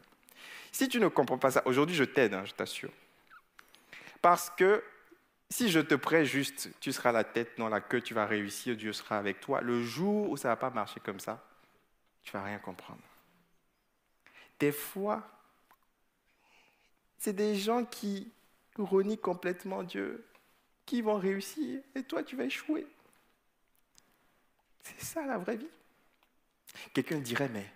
[0.73, 2.93] Si tu ne comprends pas ça, aujourd'hui je t'aide, hein, je t'assure.
[4.23, 4.83] Parce que
[5.51, 8.77] si je te prête juste, tu seras la tête dans la queue, tu vas réussir,
[8.77, 9.61] Dieu sera avec toi.
[9.61, 11.45] Le jour où ça ne va pas marcher comme ça,
[12.23, 13.01] tu vas rien comprendre.
[14.59, 15.29] Des fois,
[17.19, 18.31] c'est des gens qui
[18.77, 20.27] renient complètement Dieu,
[20.85, 22.87] qui vont réussir, et toi, tu vas échouer.
[24.83, 25.69] C'est ça la vraie vie.
[26.93, 27.67] Quelqu'un dirait, mais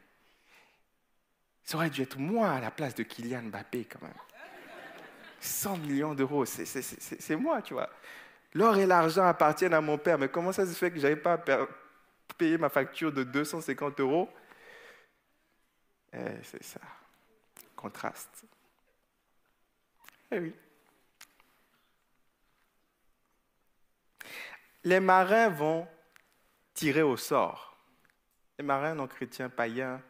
[1.65, 4.13] ça aurait dû être moi à la place de Kylian Mbappé quand même.
[5.41, 7.89] 100 millions d'euros, c'est moi, tu vois.
[8.53, 11.17] L'or et l'argent appartiennent à mon père, mais comment ça se fait que je n'avais
[11.17, 11.39] pas
[12.37, 14.29] payé ma facture de 250 euros?
[16.13, 16.81] Eh, C'est ça.
[17.77, 18.45] Contraste.
[20.33, 20.55] Eh oui.
[24.85, 25.87] Les marins vont
[26.75, 27.70] tirer au sort.
[28.61, 30.03] Les marins non chrétiens, païens,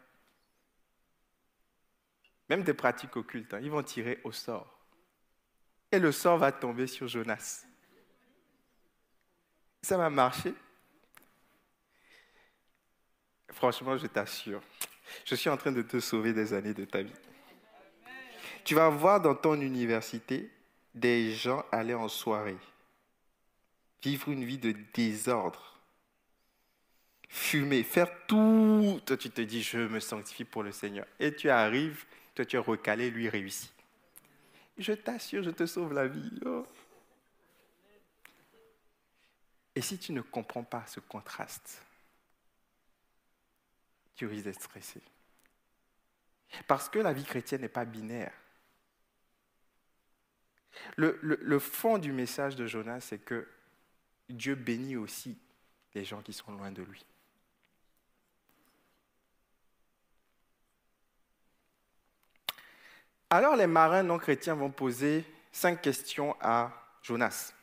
[2.49, 4.77] même des pratiques occultes, hein, ils vont tirer au sort.
[5.93, 7.65] Et le sort va tomber sur Jonas.
[9.83, 10.53] Ça va marcher.
[13.53, 14.63] Franchement, je t'assure,
[15.25, 17.21] je suis en train de te sauver des années de ta vie.
[18.65, 20.51] Tu vas voir dans ton université
[20.93, 22.59] des gens aller en soirée,
[24.03, 25.70] vivre une vie de désordre,
[27.31, 29.01] fumer, faire tout.
[29.07, 31.07] Toi, tu te dis, je me sanctifie pour le Seigneur.
[31.19, 32.05] Et tu arrives,
[32.35, 33.73] toi, tu es recalé, lui réussit.
[34.77, 36.41] Je t'assure, je te sauve la vie.
[36.45, 36.67] Oh.
[39.77, 41.83] Et si tu ne comprends pas ce contraste,
[44.17, 45.01] tu risques d'être stressé.
[46.67, 48.33] Parce que la vie chrétienne n'est pas binaire.
[50.97, 53.47] Le, le, fond du message de Jonas, c'est que
[54.29, 55.39] Dieu bénit aussi
[55.95, 57.05] les gens qui sont loin de lui.
[63.31, 66.73] Alors les marins non chrétiens vont poser cinq questions à
[67.03, 67.55] Jonas.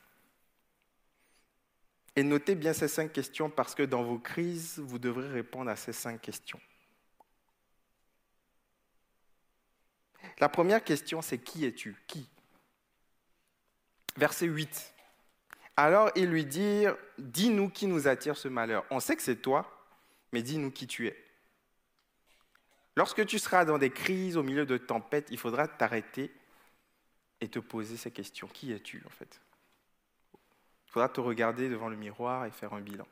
[2.16, 5.76] Et notez bien ces cinq questions parce que dans vos crises, vous devrez répondre à
[5.76, 6.60] ces cinq questions.
[10.40, 11.96] La première question, c'est qui es-tu?
[12.08, 12.28] Qui?
[14.16, 14.94] Verset 8.
[15.76, 18.86] Alors ils lui dirent, dis-nous qui nous attire ce malheur.
[18.90, 19.70] On sait que c'est toi,
[20.32, 21.27] mais dis-nous qui tu es.
[22.98, 26.34] Lorsque tu seras dans des crises, au milieu de tempêtes, il faudra t'arrêter
[27.40, 28.48] et te poser ces questions.
[28.48, 29.40] Qui es-tu en fait?
[30.88, 33.08] Il faudra te regarder devant le miroir et faire un bilan.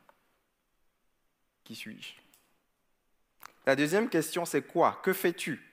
[1.62, 2.14] Qui suis-je?
[3.64, 5.00] La deuxième question, c'est quoi?
[5.04, 5.64] Que fais-tu?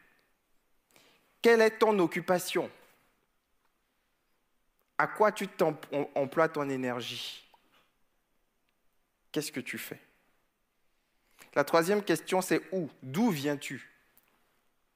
[1.42, 2.70] Quelle est ton occupation?
[5.00, 5.50] À quoi tu
[6.14, 7.44] emploies ton énergie?
[9.32, 10.00] Qu'est-ce que tu fais?
[11.56, 12.92] La troisième question, c'est où?
[13.02, 13.90] D'où viens-tu?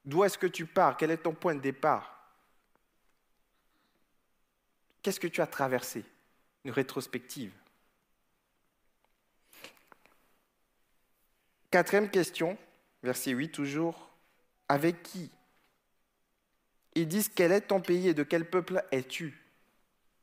[0.07, 0.95] D'où est-ce que tu pars?
[0.95, 2.17] Quel est ton point de départ?
[5.01, 6.05] Qu'est-ce que tu as traversé?
[6.63, 7.51] Une rétrospective.
[11.69, 12.57] Quatrième question,
[13.03, 14.09] verset 8 toujours.
[14.69, 15.29] Avec qui?
[16.95, 19.43] Ils disent quel est ton pays et de quel peuple es-tu?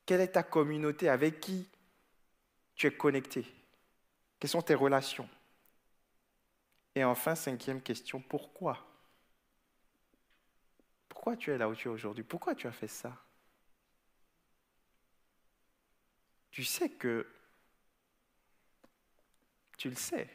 [0.07, 1.11] Quelle est ta communauté?
[1.11, 1.68] Avec qui
[2.74, 3.45] tu es connecté?
[4.41, 5.28] Quelles sont tes relations?
[6.95, 8.93] Et enfin, cinquième question, pourquoi?
[11.25, 12.22] Pourquoi tu es là où tu es aujourd'hui?
[12.22, 13.16] Pourquoi tu as fait ça?
[16.51, 17.27] Tu sais que...
[19.79, 20.29] Tu le sais.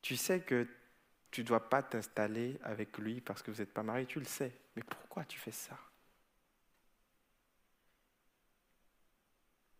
[0.00, 0.66] Tu sais que
[1.30, 4.24] tu ne dois pas t'installer avec lui parce que vous n'êtes pas marié, tu le
[4.24, 4.58] sais.
[4.74, 5.78] Mais pourquoi tu fais ça?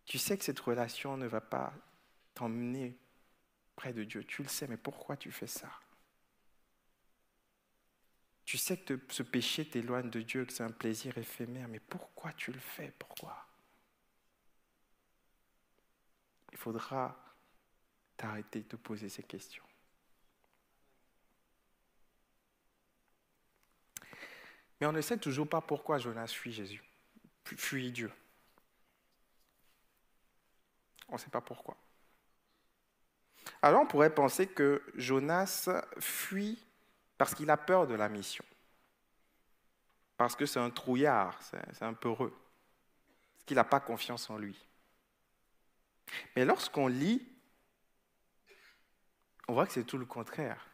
[0.05, 1.73] Tu sais que cette relation ne va pas
[2.35, 2.95] t'emmener
[3.75, 4.23] près de Dieu.
[4.23, 5.80] Tu le sais, mais pourquoi tu fais ça?
[8.45, 12.33] Tu sais que ce péché t'éloigne de Dieu, que c'est un plaisir éphémère, mais pourquoi
[12.33, 12.93] tu le fais?
[12.97, 13.47] Pourquoi?
[16.51, 17.17] Il faudra
[18.17, 19.63] t'arrêter de te poser ces questions.
[24.79, 26.83] Mais on ne sait toujours pas pourquoi Jonas fuit Jésus,
[27.45, 28.11] fuit Dieu.
[31.07, 31.77] On ne sait pas pourquoi.
[33.61, 35.69] Alors on pourrait penser que Jonas
[35.99, 36.65] fuit
[37.21, 38.43] parce qu'il a peur de la mission.
[40.17, 42.31] Parce que c'est un trouillard, c'est un peureux.
[42.31, 44.57] Parce qu'il n'a pas confiance en lui.
[46.35, 47.23] Mais lorsqu'on lit,
[49.47, 50.65] on voit que c'est tout le contraire.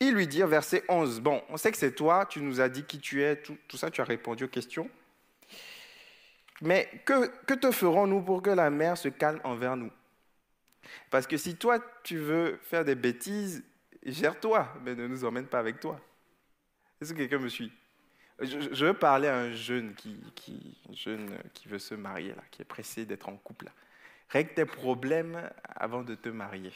[0.00, 2.84] Il lui dit, verset 11, bon, on sait que c'est toi, tu nous as dit
[2.84, 4.90] qui tu es, tout, ça, tu as répondu aux questions.
[6.60, 9.90] Mais que te ferons-nous pour que la mer se calme envers nous?
[11.10, 13.64] Parce que si toi, tu veux faire des bêtises,
[14.04, 16.00] gère-toi, mais ne nous emmène pas avec toi.
[17.00, 17.72] Est-ce que quelqu'un me suit?
[18.40, 22.62] Je, veux parler à un jeune qui, qui, jeune qui veut se marier, là, qui
[22.62, 23.66] est pressé d'être en couple.
[23.66, 23.72] Là.
[24.28, 26.72] Règle tes problèmes avant de te marier.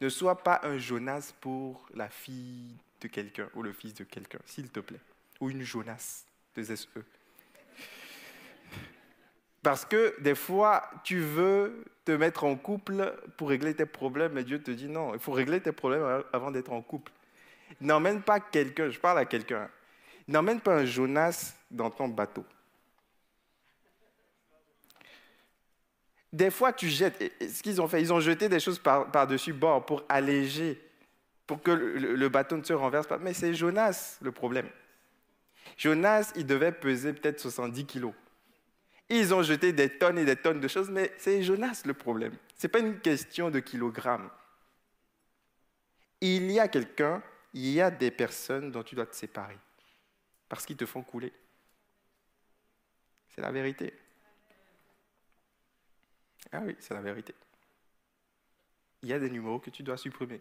[0.00, 4.38] Ne sois pas un Jonas pour la fille de quelqu'un ou le fils de quelqu'un,
[4.44, 5.00] s'il te plaît.
[5.40, 6.86] Ou une Jonas, de SE.
[9.62, 14.44] Parce que des fois, tu veux te mettre en couple pour régler tes problèmes, mais
[14.44, 17.12] Dieu te dit non, il faut régler tes problèmes avant d'être en couple.
[17.80, 19.68] N'emmène pas quelqu'un, je parle à quelqu'un,
[20.26, 22.44] n'emmène pas un Jonas dans ton bateau.
[26.32, 27.32] Des fois, tu jettes.
[27.40, 30.80] Ce qu'ils ont fait, ils ont jeté des choses par-dessus bord pour alléger,
[31.46, 33.18] pour que le, bateau ne se renverse pas.
[33.18, 34.68] Mais c'est Jonas le problème.
[35.76, 38.12] Jonas, il devait peser peut-être 70 kilos.
[39.12, 42.36] Ils ont jeté des tonnes et des tonnes de choses, mais c'est Jonas le problème.
[42.56, 44.30] Ce n'est pas une question de kilogrammes.
[46.20, 47.20] Il y a quelqu'un,
[47.52, 49.58] il y a des personnes dont tu dois te séparer
[50.48, 51.32] parce qu'ils te font couler.
[53.30, 53.98] C'est la vérité.
[56.52, 57.34] Ah oui, c'est la vérité.
[59.02, 60.40] Il y a des numéros que tu dois supprimer.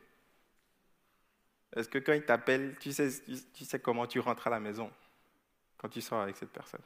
[1.76, 3.10] Est-ce que quand ils t'appellent, tu sais,
[3.54, 4.92] tu sais comment tu rentres à la maison
[5.78, 6.82] quand tu sors avec cette personne?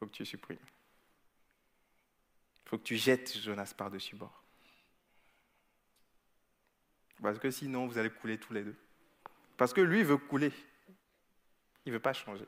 [0.00, 0.58] Faut que tu supprimes.
[2.64, 4.42] Faut que tu jettes Jonas par-dessus bord.
[7.20, 8.76] Parce que sinon, vous allez couler tous les deux.
[9.58, 10.52] Parce que lui veut couler.
[11.84, 12.46] Il ne veut pas changer.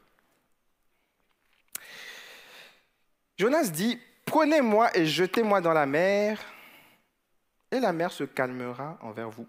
[3.36, 6.40] Jonas dit, prenez-moi et jetez-moi dans la mer,
[7.70, 9.48] et la mer se calmera envers vous,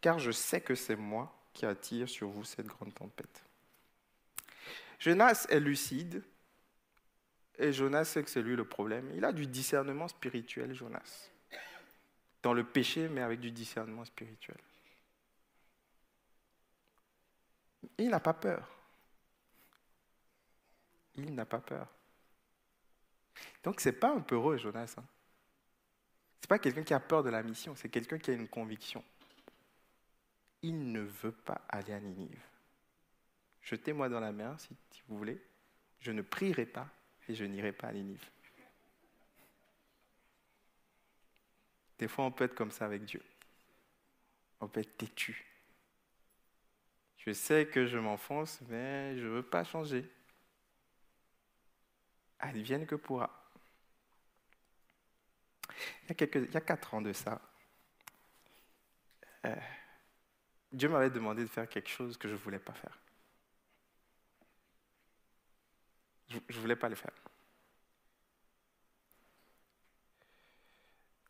[0.00, 3.44] car je sais que c'est moi qui attire sur vous cette grande tempête.
[4.98, 6.22] Jonas est lucide,
[7.58, 9.10] et Jonas sait que c'est lui le problème.
[9.14, 11.30] Il a du discernement spirituel, Jonas.
[12.42, 14.56] Dans le péché, mais avec du discernement spirituel.
[17.98, 18.68] Il n'a pas peur.
[21.14, 21.88] Il n'a pas peur.
[23.62, 24.94] Donc, ce n'est pas un peureux, Jonas.
[24.98, 25.04] Hein.
[26.40, 28.48] Ce n'est pas quelqu'un qui a peur de la mission, c'est quelqu'un qui a une
[28.48, 29.04] conviction.
[30.62, 32.42] Il ne veut pas aller à Ninive.
[33.62, 34.76] Jetez-moi dans la mer si,
[35.06, 35.40] vous voulez.
[36.00, 36.88] Je ne prierai pas
[37.28, 38.24] et je n'irai pas à Ninive.
[41.98, 43.22] Des fois, on peut être comme ça avec Dieu.
[44.60, 45.44] On peut être têtu.
[47.18, 50.10] Je sais que je m'enfonce, mais je ne veux pas changer
[52.42, 53.30] advienne que pourra.
[56.08, 57.40] Il y a, il y a quatre ans de ça,
[59.46, 59.56] euh,
[60.72, 62.98] Dieu m'avait demandé de faire quelque chose que je ne voulais pas faire.
[66.48, 67.12] Je ne voulais pas le faire.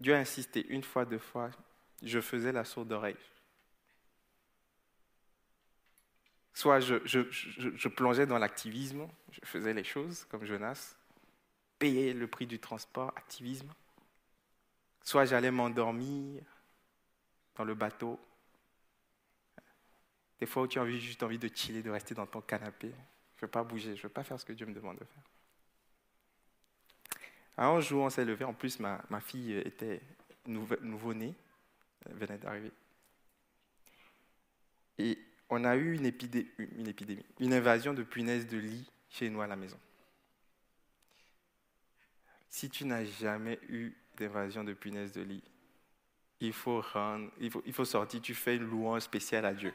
[0.00, 1.50] Dieu a insisté une fois, deux fois,
[2.02, 3.16] je faisais la sourde oreille.
[6.54, 10.96] Soit je, plongeais dans l'activisme, je faisais les choses comme Jonas,
[11.78, 13.72] payer le prix du transport, activisme.
[15.02, 16.42] Soit j'allais m'endormir
[17.54, 18.18] dans le bateau.
[20.40, 22.92] Des fois où tu as juste envie de chiller, de rester dans ton canapé.
[23.42, 24.98] Je ne veux pas bouger, je ne veux pas faire ce que Dieu me demande
[25.00, 25.22] de faire.
[27.58, 28.44] Un jour, on s'est levé.
[28.44, 30.00] En plus, ma, ma fille était
[30.46, 31.34] nouveau-née,
[32.06, 32.70] elle venait d'arriver.
[34.96, 35.18] Et
[35.50, 39.40] on a eu une épidémie, une épidémie, une invasion de punaises de lit chez nous
[39.40, 39.78] à la maison.
[42.48, 45.42] Si tu n'as jamais eu d'invasion de punaises de lit,
[46.38, 49.74] il faut, rendre, il faut, il faut sortir, tu fais une louange spéciale à Dieu.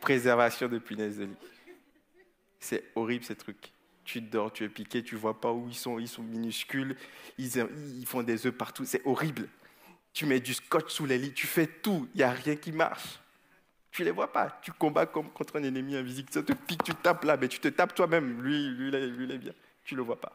[0.00, 1.36] Préservation de punaises de lit.
[2.62, 3.72] C'est horrible ces trucs.
[4.04, 6.96] Tu dors, tu es piqué, tu vois pas où ils sont, ils sont minuscules,
[7.36, 9.48] ils, font des œufs partout, c'est horrible.
[10.12, 12.70] Tu mets du scotch sous les lits, tu fais tout, il n'y a rien qui
[12.70, 13.20] marche.
[13.90, 16.84] Tu ne les vois pas, tu combats comme contre un ennemi invisible, ça te pique,
[16.84, 19.52] tu tapes là, mais tu te tapes toi-même, lui, lui, lui, lui, il est bien,
[19.84, 20.32] tu le vois pas.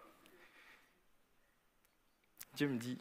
[2.55, 2.97] Dieu me dit,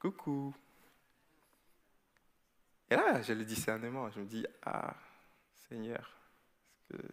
[0.00, 0.52] coucou.
[2.90, 4.10] Et là, j'ai le discernement.
[4.10, 4.94] Je me dis, ah,
[5.68, 6.23] Seigneur,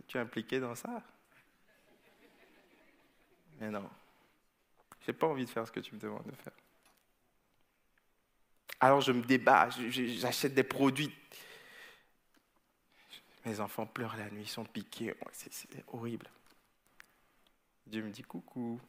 [0.08, 1.02] tu es impliqué dans ça
[3.60, 3.90] Mais non,
[5.02, 6.54] je n'ai pas envie de faire ce que tu me demandes de faire.
[8.80, 11.14] Alors je me débat, j'achète des produits.
[13.46, 16.28] Mes enfants pleurent la nuit, ils sont piqués, c'est horrible.
[17.86, 18.80] Dieu me dit coucou.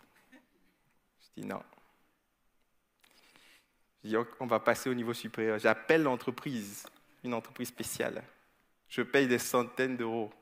[1.21, 1.63] Je dis non.
[4.05, 5.59] Je dis, on va passer au niveau supérieur.
[5.59, 6.87] J'appelle l'entreprise,
[7.25, 8.23] une entreprise spéciale.
[8.89, 10.33] Je paye des centaines d'euros.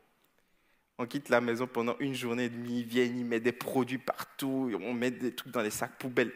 [1.01, 3.97] On quitte la maison pendant une journée et demie, ils viennent, ils mettent des produits
[3.97, 6.35] partout, on met des trucs dans les sacs poubelles.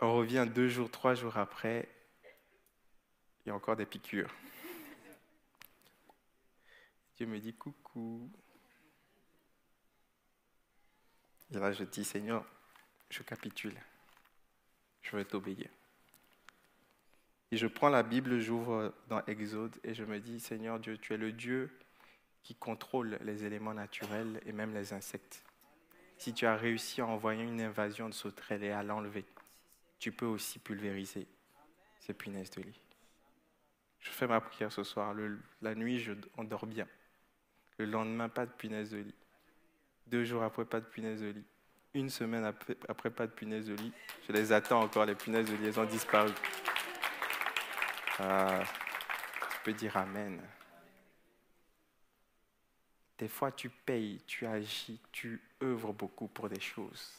[0.00, 1.88] On revient deux jours, trois jours après,
[3.40, 4.30] il y a encore des piqûres.
[7.16, 8.30] Dieu me dit coucou.
[11.54, 12.44] Et là, je dis Seigneur,
[13.08, 13.80] je capitule.
[15.00, 15.70] Je vais t'obéir.
[17.50, 21.14] Et je prends la Bible, j'ouvre dans Exode et je me dis Seigneur Dieu, tu
[21.14, 21.70] es le Dieu
[22.46, 25.42] qui contrôle les éléments naturels et même les insectes.
[26.16, 29.24] Si tu as réussi à envoyer une invasion de sauterelles et à l'enlever,
[29.98, 31.26] tu peux aussi pulvériser
[31.98, 32.80] ces punaises de lit.
[33.98, 35.12] Je fais ma prière ce soir.
[35.60, 36.86] la nuit, je, on dort bien.
[37.78, 39.14] Le lendemain, pas de punaise de lit.
[40.06, 41.44] Deux jours après, pas de punaise de lit.
[41.94, 43.92] Une semaine après, pas de punaise de lit.
[44.28, 46.30] Je les attends encore, les punaises de lit, elles ont disparu.
[48.20, 48.62] Ah,
[49.50, 50.40] tu peux dire Amen.
[53.18, 57.12] Des fois, tu payes, tu agis, tu œuvres beaucoup pour des choses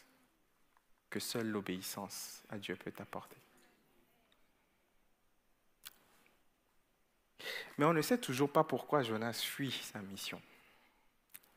[1.10, 3.38] que seule l'obéissance à Dieu peut t'apporter.
[7.78, 10.42] Mais on ne sait toujours pas pourquoi Jonas fuit sa mission.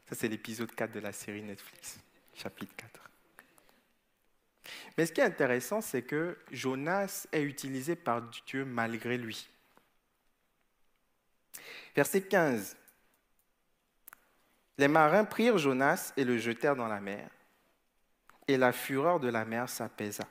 [0.08, 1.98] Ça, c'est l'épisode 4 de la série Netflix,
[2.34, 3.00] chapitre 4.
[4.96, 9.48] Mais ce qui est intéressant, c'est que Jonas est utilisé par Dieu malgré lui.
[11.94, 12.76] Verset 15.
[14.80, 17.28] Les marins prirent Jonas et le jetèrent dans la mer,
[18.48, 20.24] et la fureur de la mer s'apaisa.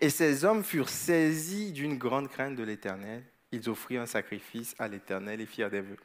[0.00, 4.88] Et ces hommes furent saisis d'une grande crainte de l'Éternel ils offrirent un sacrifice à
[4.88, 5.98] l'Éternel et firent des vœux.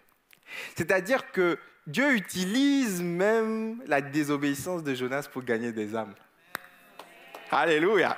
[0.76, 1.58] C'est-à-dire que
[1.88, 6.16] Dieu utilise même la désobéissance de Jonas pour gagner des âmes.
[7.52, 8.18] Alléluia.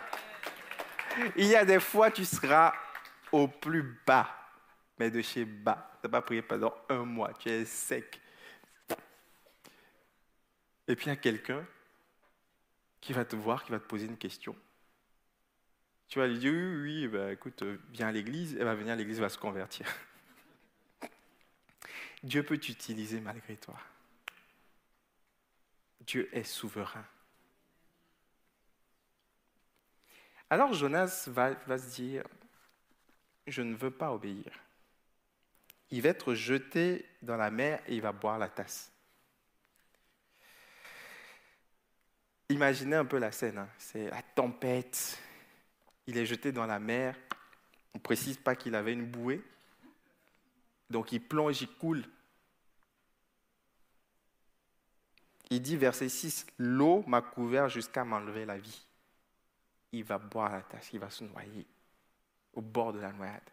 [1.35, 2.73] Il y a des fois, tu seras
[3.31, 4.29] au plus bas,
[4.99, 5.91] mais de chez bas.
[6.01, 8.19] Tu n'as pas prié pendant un mois, tu es sec.
[10.87, 11.65] Et puis il y a quelqu'un
[13.01, 14.55] qui va te voir, qui va te poser une question.
[16.07, 18.93] Tu vas lui dire, oui, oui, bah, écoute, euh, viens à l'église, elle va venir
[18.93, 19.87] à l'église, va se convertir.
[22.23, 23.77] Dieu peut t'utiliser malgré toi.
[26.01, 27.05] Dieu est souverain.
[30.49, 32.23] Alors Jonas va, va, se dire,
[33.47, 34.51] je ne veux pas obéir.
[35.89, 38.92] Il va être jeté dans la mer et il va boire la tasse.
[42.53, 43.67] Imaginez un peu la scène, hein.
[43.79, 45.17] c'est la tempête,
[46.05, 47.15] il est jeté dans la mer.
[47.95, 49.43] On ne précise pas qu'il avait une bouée.
[50.87, 52.03] Donc il plonge, il coule.
[55.49, 58.85] Il dit, verset 6, L'eau m'a couvert jusqu'à m'enlever la vie.
[59.91, 61.65] Il va boire la tasse, il va se noyer
[62.53, 63.49] au bord de la noyade.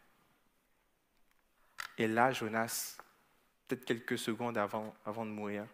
[1.97, 2.99] Et là, Jonas,
[3.67, 5.67] peut-être quelques secondes avant, avant de mourir,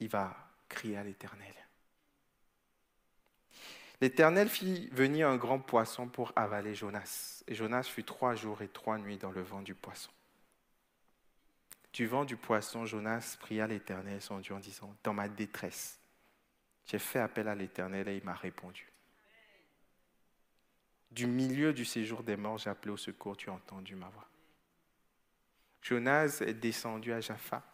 [0.00, 0.36] il va
[0.68, 1.54] crier à l'Éternel.
[4.00, 7.42] L'Éternel fit venir un grand poisson pour avaler Jonas.
[7.48, 10.10] Et Jonas fut trois jours et trois nuits dans le vent du poisson.
[11.92, 15.98] Du vent du poisson, Jonas pria l'Éternel son Dieu en disant, Dans ma détresse,
[16.86, 18.86] j'ai fait appel à l'Éternel et il m'a répondu.
[21.10, 24.28] Du milieu du séjour des morts, j'ai appelé au secours, tu as entendu ma voix.
[25.82, 27.64] Jonas est descendu à Jaffa,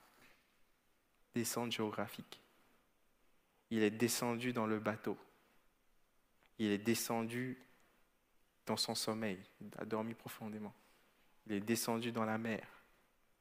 [1.34, 2.40] descente géographique.
[3.70, 5.18] Il est descendu dans le bateau
[6.58, 7.58] il est descendu
[8.66, 10.74] dans son sommeil, il a dormi profondément.
[11.46, 12.66] Il est descendu dans la mer,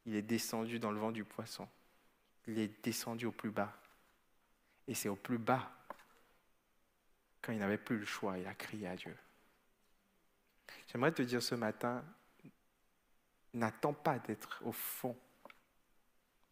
[0.06, 1.68] il est descendu dans le vent du poisson,
[2.48, 3.74] il est descendu au plus bas.
[4.88, 5.72] Et c'est au plus bas,
[7.42, 9.16] quand il n'avait plus le choix, il a crié à Dieu.
[10.88, 12.04] J'aimerais te dire ce matin,
[13.54, 15.16] n'attends pas d'être au fond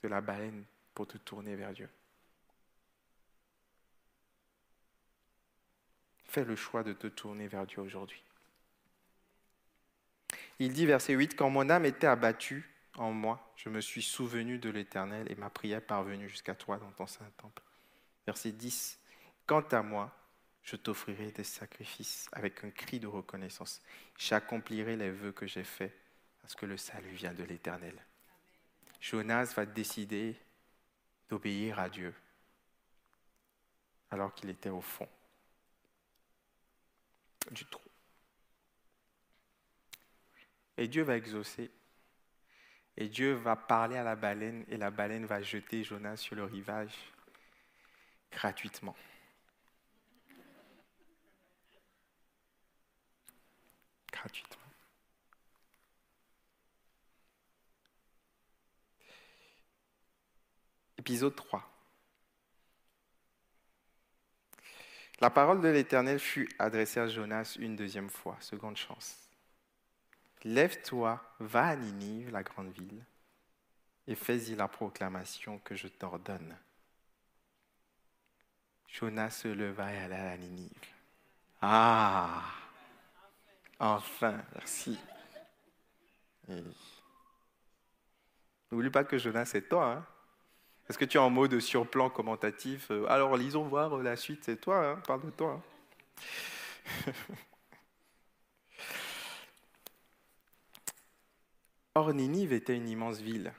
[0.03, 0.63] de la baleine
[0.93, 1.89] pour te tourner vers Dieu.
[6.31, 8.23] fais le choix de te tourner vers Dieu aujourd'hui.
[10.59, 14.57] Il dit, verset 8, Quand mon âme était abattue en moi, je me suis souvenu
[14.57, 17.61] de l'Éternel et ma prière parvenue jusqu'à toi dans ton saint temple.
[18.25, 18.99] Verset 10,
[19.45, 20.15] Quant à moi,
[20.63, 23.81] je t'offrirai des sacrifices avec un cri de reconnaissance.
[24.17, 25.93] J'accomplirai les vœux que j'ai faits
[26.41, 27.95] parce que le salut vient de l'Éternel.
[29.01, 30.37] Jonas va décider
[31.31, 32.13] d'obéir à Dieu
[34.11, 35.07] alors qu'il était au fond
[37.51, 37.81] du trou.
[40.77, 41.71] Et Dieu va exaucer.
[42.97, 46.43] Et Dieu va parler à la baleine et la baleine va jeter Jonas sur le
[46.43, 46.93] rivage
[48.31, 48.95] gratuitement.
[54.11, 54.60] Gratuitement.
[61.01, 61.67] Épisode 3.
[65.19, 69.17] La parole de l'Éternel fut adressée à Jonas une deuxième fois, seconde chance.
[70.43, 73.03] Lève-toi, va à Ninive, la grande ville,
[74.05, 76.55] et fais-y la proclamation que je t'ordonne.
[78.87, 80.69] Jonas se leva et alla à Ninive.
[81.63, 82.43] Ah
[83.79, 84.99] Enfin, merci.
[88.71, 89.93] N'oublie pas que Jonas, c'est toi.
[89.93, 90.05] Hein
[90.91, 94.59] Est-ce que tu es en mode surplan commentatif euh, Alors, lisons voir la suite, c'est
[94.59, 95.63] toi, hein parle de toi.
[97.07, 97.13] Hein.
[101.95, 103.53] Or, Ninive était une immense ville,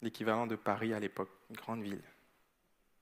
[0.00, 2.00] l'équivalent de Paris à l'époque, une grande ville.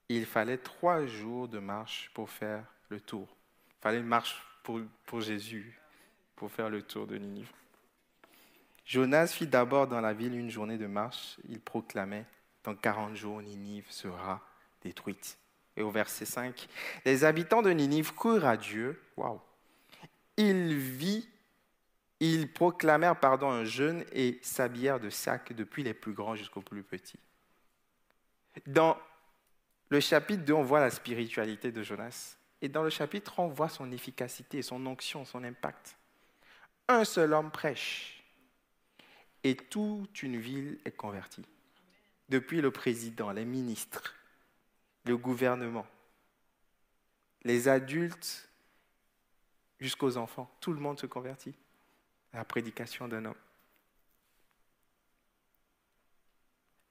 [0.08, 3.28] il fallait trois jours de marche pour faire le tour.
[3.68, 5.78] Il fallait une marche pour, pour Jésus,
[6.34, 7.52] pour faire le tour de Ninive.
[8.84, 11.36] Jonas fit d'abord dans la ville une journée de marche.
[11.48, 12.26] Il proclamait,
[12.66, 14.42] dans 40 jours, Ninive sera
[14.82, 15.38] détruite.
[15.76, 16.68] Et au verset 5,
[17.04, 19.00] les habitants de Ninive courent à Dieu.
[19.16, 19.40] Waouh!
[20.36, 21.28] Il vit
[22.20, 26.82] ils proclamèrent pardon un jeûne et s'habillèrent de sacs depuis les plus grands jusqu'aux plus
[26.82, 27.18] petits.
[28.66, 28.96] Dans
[29.90, 32.36] le chapitre 2, on voit la spiritualité de Jonas.
[32.62, 35.96] Et dans le chapitre 3, on voit son efficacité, son onction, son impact.
[36.88, 38.24] Un seul homme prêche
[39.44, 41.44] et toute une ville est convertie.
[42.28, 44.14] Depuis le président, les ministres,
[45.04, 45.86] le gouvernement,
[47.42, 48.48] les adultes
[49.78, 51.54] jusqu'aux enfants, tout le monde se convertit
[52.32, 53.34] la prédication d'un homme.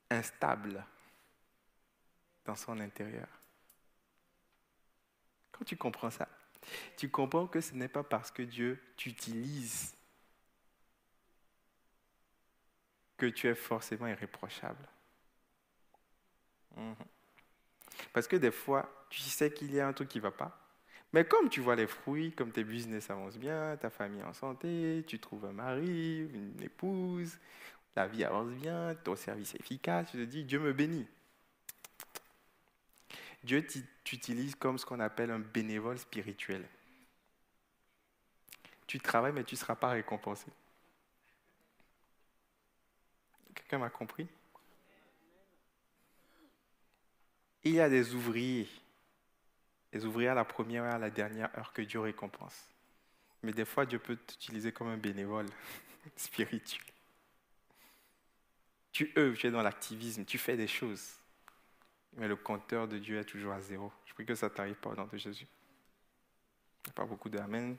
[0.09, 0.85] Instable
[2.45, 3.27] dans son intérieur.
[5.51, 6.29] Quand tu comprends ça,
[6.97, 9.95] tu comprends que ce n'est pas parce que Dieu t'utilise
[13.17, 14.87] que tu es forcément irréprochable.
[16.75, 16.95] Mhm.
[18.13, 20.57] Parce que des fois, tu sais qu'il y a un truc qui ne va pas,
[21.13, 25.03] mais comme tu vois les fruits, comme tes business avancent bien, ta famille en santé,
[25.07, 27.37] tu trouves un mari, une épouse,
[27.95, 31.07] la vie avance bien, ton service est efficace, tu te dis, Dieu me bénit.
[33.43, 33.65] Dieu
[34.03, 36.65] t'utilise comme ce qu'on appelle un bénévole spirituel.
[38.87, 40.47] Tu travailles, mais tu ne seras pas récompensé.
[43.55, 44.27] Quelqu'un m'a compris?
[47.65, 48.69] Il y a des ouvriers
[49.95, 52.67] les ouvriers à la première et à la dernière heure que Dieu récompense.
[53.43, 55.45] Mais des fois, Dieu peut t'utiliser comme un bénévole
[56.17, 56.83] spirituel.
[58.91, 61.17] Tu œuvres, tu es dans l'activisme, tu fais des choses.
[62.17, 63.89] Mais le compteur de Dieu est toujours à zéro.
[64.05, 65.47] Je prie que ça t'arrive pas au nom de Jésus.
[66.83, 67.77] Il n'y a pas beaucoup d'amen.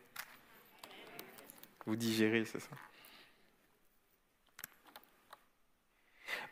[1.84, 2.76] Vous digérez, c'est ça.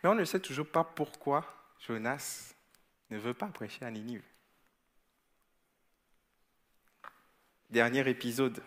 [0.03, 1.47] Mais on ne sait toujours pas pourquoi
[1.81, 2.54] Jonas
[3.15, 4.23] ne veut pas prêcher à Ninive.
[7.75, 8.63] dernier épisode.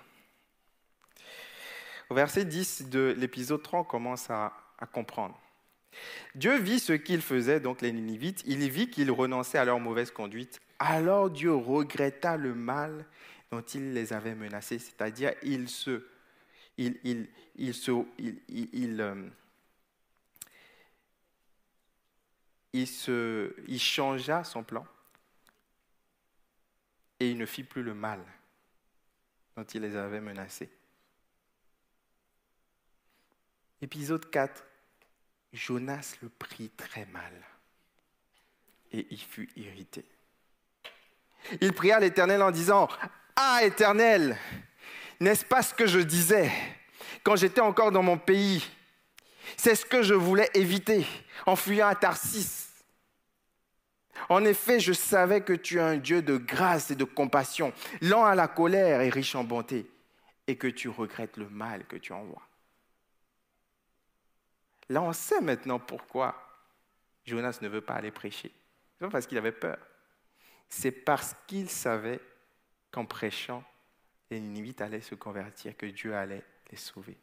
[2.09, 4.53] Au verset 10 de l'épisode 3, on commence à,
[4.91, 5.39] comprendre.
[6.35, 10.11] Dieu vit ce qu'ils faisaient, donc les Ninivites, il vit qu'ils renonçaient à leur mauvaise
[10.11, 10.59] conduite.
[10.77, 13.05] Alors Dieu regretta le mal
[13.51, 16.03] dont il les avait menacés, c'est-à-dire il se,
[16.77, 17.27] il,
[18.99, 19.29] euh,
[22.73, 24.85] il, changea son plan
[27.19, 28.23] et il ne fit plus le mal
[29.55, 30.69] dont il les avait menacés.
[33.81, 34.63] Épisode 4.
[35.53, 37.33] Jonas le prit très mal
[38.91, 40.05] et il fut irrité.
[41.61, 42.87] Il pria l'Éternel en disant,
[43.35, 44.37] Ah Éternel,
[45.19, 46.51] n'est-ce pas ce que je disais
[47.23, 48.63] quand j'étais encore dans mon pays
[49.55, 51.05] C'est ce que je voulais éviter
[51.45, 52.67] en fuyant à Tarsis.
[54.29, 57.71] En effet, je savais que tu es un Dieu de grâce et de compassion,
[58.01, 59.89] lent à la colère et riche en bonté,
[60.47, 62.41] et que tu regrettes le mal que tu envoies.
[64.89, 66.35] Là, on sait maintenant pourquoi
[67.25, 68.51] Jonas ne veut pas aller prêcher.
[68.97, 69.77] Ce n'est pas parce qu'il avait peur.
[70.69, 72.19] C'est parce qu'il savait
[72.91, 73.63] qu'en prêchant,
[74.29, 77.17] les Ninivites allaient se convertir, que Dieu allait les sauver.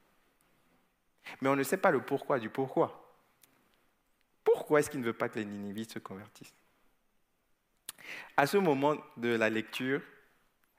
[1.40, 3.00] Mais on ne sait pas le pourquoi du pourquoi.
[4.44, 6.54] Pourquoi est-ce qu'il ne veut pas que les Ninivites se convertissent?
[8.36, 10.02] À ce moment de la lecture,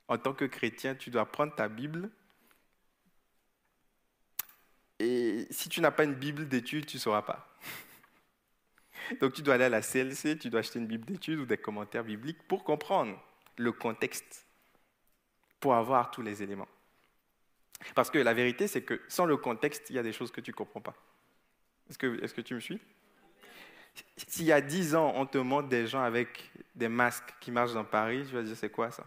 [0.07, 2.09] en tant que chrétien, tu dois prendre ta Bible.
[4.99, 7.57] Et si tu n'as pas une Bible d'études, tu ne sauras pas.
[9.21, 11.57] Donc tu dois aller à la CLC, tu dois acheter une Bible d'études ou des
[11.57, 13.19] commentaires bibliques pour comprendre
[13.57, 14.45] le contexte,
[15.59, 16.67] pour avoir tous les éléments.
[17.93, 20.41] Parce que la vérité, c'est que sans le contexte, il y a des choses que
[20.41, 20.95] tu ne comprends pas.
[21.89, 21.97] Est-ce
[22.33, 22.79] que, tu me suis?
[24.17, 27.73] S'il y a dix ans, on te montre des gens avec des masques qui marchent
[27.73, 29.05] dans Paris, tu vas dire c'est quoi ça?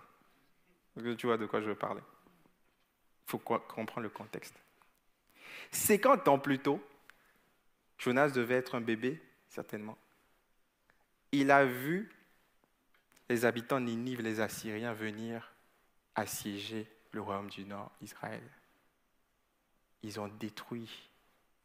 [1.16, 2.02] Tu vois de quoi je veux parler?
[3.26, 4.54] Il faut comprendre le contexte.
[5.72, 6.82] 50 ans plus tôt,
[7.98, 9.98] Jonas devait être un bébé, certainement.
[11.32, 12.10] Il a vu
[13.28, 15.52] les habitants de Ninive, les Assyriens, venir
[16.14, 18.42] assiéger le royaume du Nord, Israël.
[20.02, 20.88] Ils ont détruit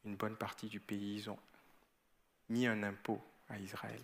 [0.06, 1.40] une bonne partie du pays, ils ont
[2.50, 4.02] mis un impôt à Israël.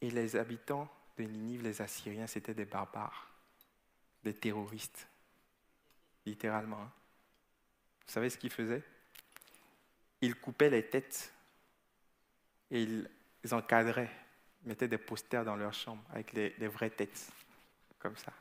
[0.00, 3.28] Et les habitants de Ninive, les Assyriens, c'était des barbares,
[4.22, 5.08] des terroristes,
[6.24, 6.80] littéralement.
[6.80, 6.92] Hein.
[8.06, 8.84] Vous savez ce qu'ils faisaient?
[10.20, 11.32] Ils coupaient les têtes
[12.70, 13.08] et ils
[13.50, 14.10] encadraient,
[14.64, 17.32] mettaient des posters dans leur chambre avec les, les vraies têtes,
[17.98, 18.32] comme ça,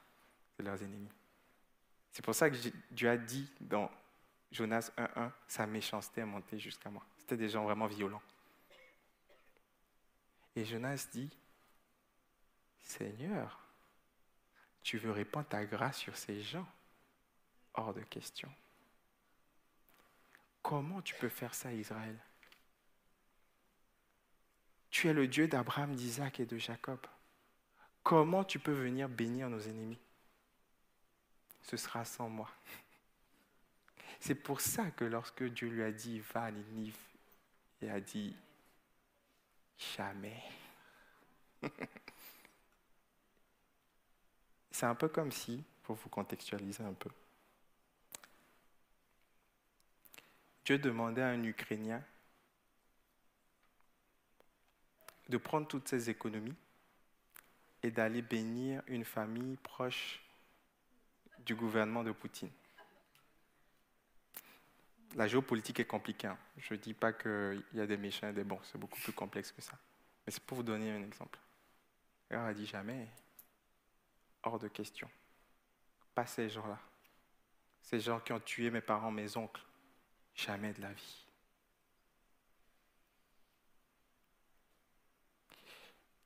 [0.58, 1.12] de leurs ennemis.
[2.12, 2.58] C'est pour ça que
[2.92, 3.92] Dieu a dit dans
[4.52, 7.06] Jonas 1.1, sa méchanceté est montée jusqu'à moi.
[7.18, 8.22] C'était des gens vraiment violents.
[10.56, 11.30] Et Jonas dit,
[12.80, 13.60] Seigneur,
[14.82, 16.68] tu veux répandre ta grâce sur ces gens?
[17.74, 18.52] Hors de question.
[20.64, 22.18] Comment tu peux faire ça, Israël?
[24.90, 27.06] Tu es le Dieu d'Abraham, d'Isaac et de Jacob.
[28.08, 30.00] Comment tu peux venir bénir nos ennemis?
[31.62, 32.50] Ce sera sans moi.
[34.22, 36.96] C'est pour ça que lorsque Dieu lui a dit, va à Ninive,
[37.82, 38.34] il a dit,
[39.98, 40.42] jamais.
[44.72, 47.10] C'est un peu comme si, pour vous contextualiser un peu,
[50.64, 52.02] Dieu demandait à un Ukrainien
[55.28, 56.56] de prendre toutes ses économies
[57.84, 60.22] et d'aller bénir une famille proche
[61.40, 62.52] du gouvernement de Poutine
[65.16, 66.28] la géopolitique est compliquée.
[66.28, 66.38] Hein.
[66.58, 69.14] Je ne dis pas qu'il y a des méchants et des bons, c'est beaucoup plus
[69.14, 69.78] complexe que ça.
[70.26, 71.40] Mais c'est pour vous donner un exemple.
[72.30, 73.08] Elle dit jamais,
[74.44, 75.10] hors de question.
[76.14, 76.80] Pas ces gens-là.
[77.82, 79.62] Ces gens qui ont tué mes parents, mes oncles.
[80.36, 81.27] Jamais de la vie.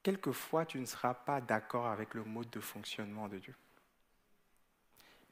[0.03, 3.55] Quelquefois, tu ne seras pas d'accord avec le mode de fonctionnement de Dieu.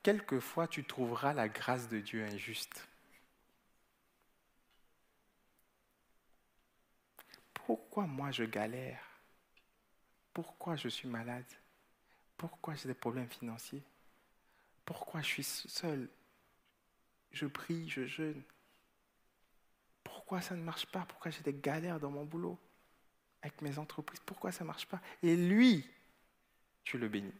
[0.04, 2.88] Quelquefois, tu trouveras la grâce de Dieu injuste.
[7.54, 9.04] Pourquoi moi je galère?
[10.34, 11.46] Pourquoi je suis malade?
[12.38, 13.84] Pourquoi j'ai des problèmes financiers?
[14.86, 16.10] Pourquoi je suis seul?
[17.32, 18.42] Je prie, je jeûne.
[20.04, 21.06] Pourquoi ça ne marche pas?
[21.08, 22.58] Pourquoi j'ai des galères dans mon boulot?
[23.42, 25.02] Avec mes entreprises Pourquoi ça ne marche pas?
[25.24, 25.88] Et lui,
[26.84, 27.34] tu le bénis.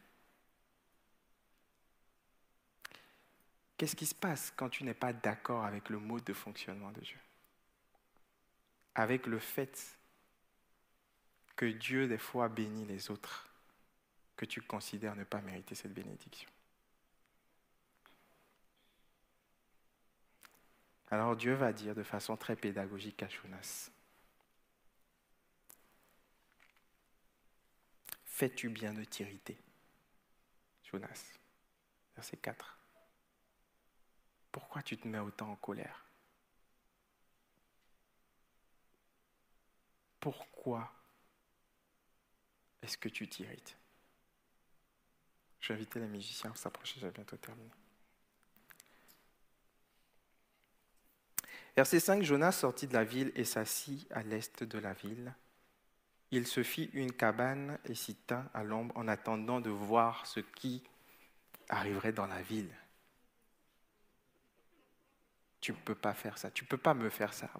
[3.76, 7.00] Qu'est-ce qui se passe quand tu n'es pas d'accord avec le mode de fonctionnement de
[7.00, 7.18] Dieu?
[8.94, 9.96] Avec le fait
[11.56, 13.48] que Dieu, des fois, bénit les autres
[14.36, 16.48] que tu considères ne pas mériter cette bénédiction.
[21.10, 23.90] Alors Dieu va dire de façon très pédagogique à Jonas,
[28.40, 29.58] Fais-tu bien de t'irriter?
[30.90, 31.38] Jonas,
[32.16, 32.78] verset 4.
[34.50, 36.06] Pourquoi tu te mets autant en colère?
[40.20, 40.90] Pourquoi
[42.80, 43.76] est-ce que tu t'irrites?
[45.60, 47.68] Je vais inviter les musiciens à s'approcher, j'ai bientôt terminé.
[51.76, 55.34] Verset 5, Jonas sortit de la ville et s'assit à l'est de la ville.
[56.30, 60.40] Il se fit une cabane et s'y tint à l'ombre en attendant de voir ce
[60.40, 60.82] qui
[61.68, 62.70] arriverait dans la ville.
[65.60, 67.50] Tu ne peux pas faire ça, tu ne peux pas me faire ça.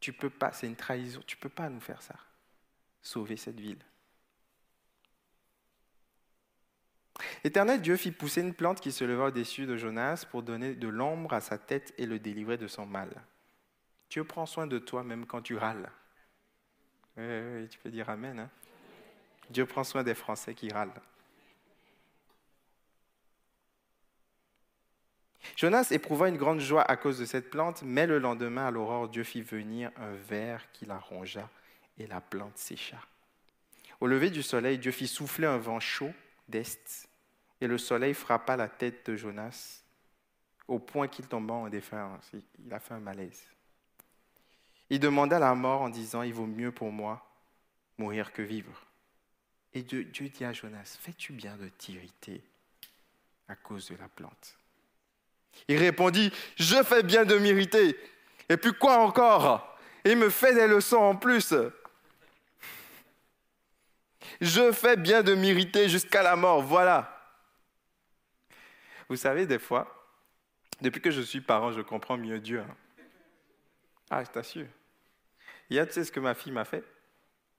[0.00, 2.16] Tu peux pas, c'est une trahison, tu ne peux pas nous faire ça
[3.02, 3.82] sauver cette ville.
[7.44, 10.88] Éternel Dieu fit pousser une plante qui se leva au-dessus de Jonas pour donner de
[10.88, 13.10] l'ombre à sa tête et le délivrer de son mal.
[14.08, 15.90] Dieu prend soin de toi même quand tu râles.
[17.16, 18.40] Oui, tu peux dire Amen.
[18.40, 18.50] Hein?
[19.50, 20.92] Dieu prend soin des Français qui râlent.
[25.56, 29.08] Jonas éprouva une grande joie à cause de cette plante, mais le lendemain, à l'aurore,
[29.08, 31.48] Dieu fit venir un ver qui la rongea
[31.98, 32.98] et la plante sécha.
[34.00, 36.12] Au lever du soleil, Dieu fit souffler un vent chaud
[36.48, 37.08] d'est,
[37.60, 39.82] et le soleil frappa la tête de Jonas
[40.66, 42.30] au point qu'il tomba en défense.
[42.64, 43.46] Il a fait un malaise.
[44.90, 47.24] Il demanda la mort en disant, il vaut mieux pour moi
[47.96, 48.86] mourir que vivre.
[49.72, 52.42] Et Dieu, dit à Jonas, fais-tu bien de t'irriter
[53.48, 54.56] à cause de la plante?
[55.68, 57.96] Il répondit, je fais bien de m'irriter.
[58.48, 59.78] Et puis quoi encore?
[60.04, 61.54] Il me fait des leçons en plus.
[64.40, 67.16] Je fais bien de m'irriter jusqu'à la mort, voilà.
[69.08, 70.08] Vous savez, des fois,
[70.80, 72.60] depuis que je suis parent, je comprends mieux Dieu.
[72.60, 72.76] Hein.
[74.08, 74.66] Ah, je t'assure.
[75.70, 76.84] Hier, tu sais ce que ma fille m'a fait?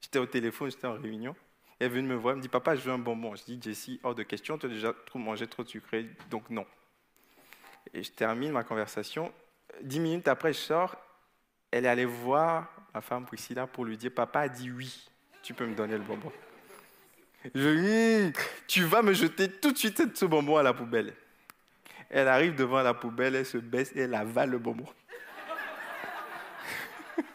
[0.02, 1.34] J'étais au téléphone, j'étais en réunion.
[1.80, 3.36] Elle est venue me voir, elle me dit Papa, je veux un bonbon.
[3.36, 6.50] Je dis Jessie, hors de question, tu as déjà trop mangé trop de sucré, donc
[6.50, 6.66] non.
[7.94, 9.32] Et je termine ma conversation.
[9.82, 10.96] Dix minutes après, je sors.
[11.72, 15.10] Elle est allée voir ma femme Priscilla pour lui dire Papa a dit oui,
[15.42, 16.32] tu peux me donner le bonbon.
[17.56, 18.34] Je dis
[18.68, 21.14] Tu vas me jeter tout de suite ce bonbon à la poubelle.
[22.10, 24.86] Elle arrive devant la poubelle, elle se baisse et elle avale le bonbon.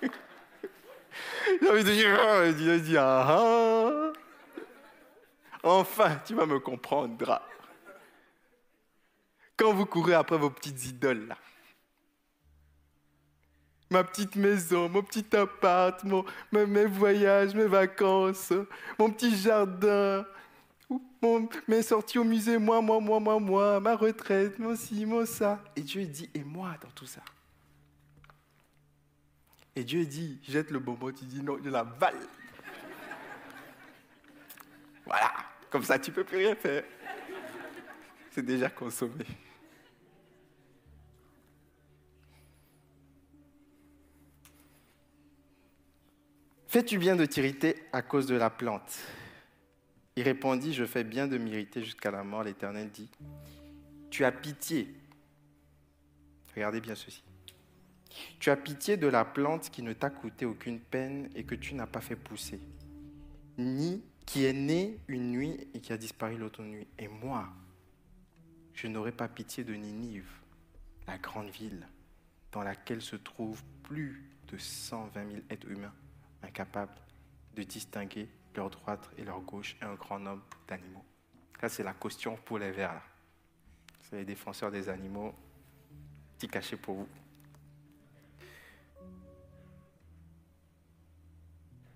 [1.60, 4.12] J'ai envie de dire, dit, ah.
[5.62, 7.40] Enfin, tu vas me comprendre.
[9.56, 11.36] Quand vous courez après vos petites idoles, là.
[13.90, 16.02] Ma petite maison, mon petit appart,
[16.52, 18.52] mes voyages, mes vacances,
[18.98, 20.26] mon petit jardin,
[21.68, 25.62] mes sorties au musée, moi, moi, moi, moi, moi, ma retraite, moi aussi, moi ça.
[25.76, 27.20] Et Dieu dit, et moi dans tout ça
[29.76, 32.16] Et Dieu dit, jette le bonbon, tu dis non, je la vale.
[35.04, 35.34] voilà,
[35.70, 36.82] comme ça tu peux plus rien faire.
[38.30, 39.26] C'est déjà consommé.
[46.66, 48.98] Fais-tu bien de t'irriter à cause de la plante?
[50.16, 52.42] Il répondit, je fais bien de m'irriter jusqu'à la mort.
[52.42, 53.10] L'Éternel dit,
[54.10, 54.94] tu as pitié.
[56.54, 57.22] Regardez bien ceci.
[58.38, 61.74] Tu as pitié de la plante qui ne t'a coûté aucune peine et que tu
[61.74, 62.60] n'as pas fait pousser,
[63.58, 66.86] ni qui est née une nuit et qui a disparu l'autre nuit.
[66.98, 67.48] Et moi,
[68.74, 70.30] je n'aurai pas pitié de Ninive,
[71.06, 71.86] la grande ville
[72.52, 75.94] dans laquelle se trouvent plus de 120 000 êtres humains
[76.42, 76.94] incapables
[77.54, 81.04] de distinguer leur droite et leur gauche et un grand nombre d'animaux.
[81.60, 83.00] Ça, c'est la question pour les vers.
[84.02, 85.34] C'est les défenseurs des animaux.
[86.36, 87.08] Petit cachet pour vous.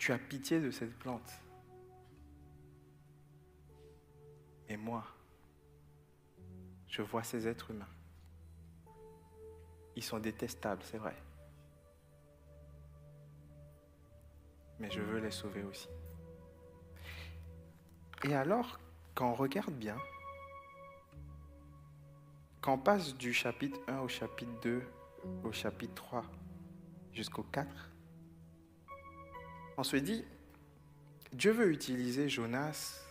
[0.01, 1.31] Tu as pitié de cette plante.
[4.66, 5.05] Et moi,
[6.89, 7.94] je vois ces êtres humains.
[9.94, 11.14] Ils sont détestables, c'est vrai.
[14.78, 15.90] Mais je veux les sauver aussi.
[18.24, 18.81] Et alors,
[19.14, 19.98] quand on regarde bien,
[22.62, 24.82] quand on passe du chapitre 1 au chapitre 2,
[25.44, 26.24] au chapitre 3
[27.12, 27.90] jusqu'au 4,
[29.81, 30.23] on se dit,
[31.32, 33.02] Dieu veut utiliser Jonas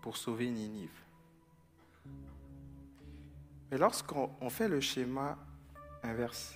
[0.00, 0.98] pour sauver Ninive.
[3.70, 5.36] Mais lorsqu'on fait le schéma
[6.02, 6.54] inverse,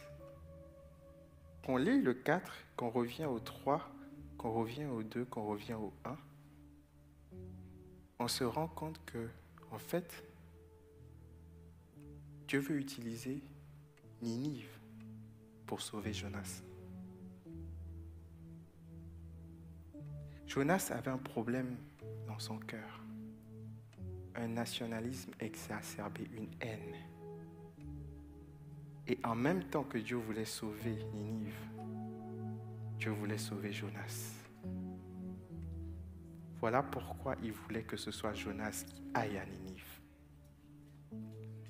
[1.62, 3.86] qu'on lit le 4, qu'on revient au 3,
[4.38, 6.16] qu'on revient au 2, qu'on revient au 1,
[8.18, 9.28] on se rend compte que,
[9.72, 10.24] en fait,
[12.48, 13.42] Dieu veut utiliser
[14.22, 14.70] Ninive
[15.66, 16.62] pour sauver Jonas.
[20.46, 21.76] Jonas avait un problème
[22.26, 23.02] dans son cœur,
[24.36, 26.94] un nationalisme exacerbé, une haine.
[29.08, 31.58] Et en même temps que Dieu voulait sauver Ninive,
[32.98, 34.34] Dieu voulait sauver Jonas.
[36.60, 40.00] Voilà pourquoi il voulait que ce soit Jonas qui aille à Ninive.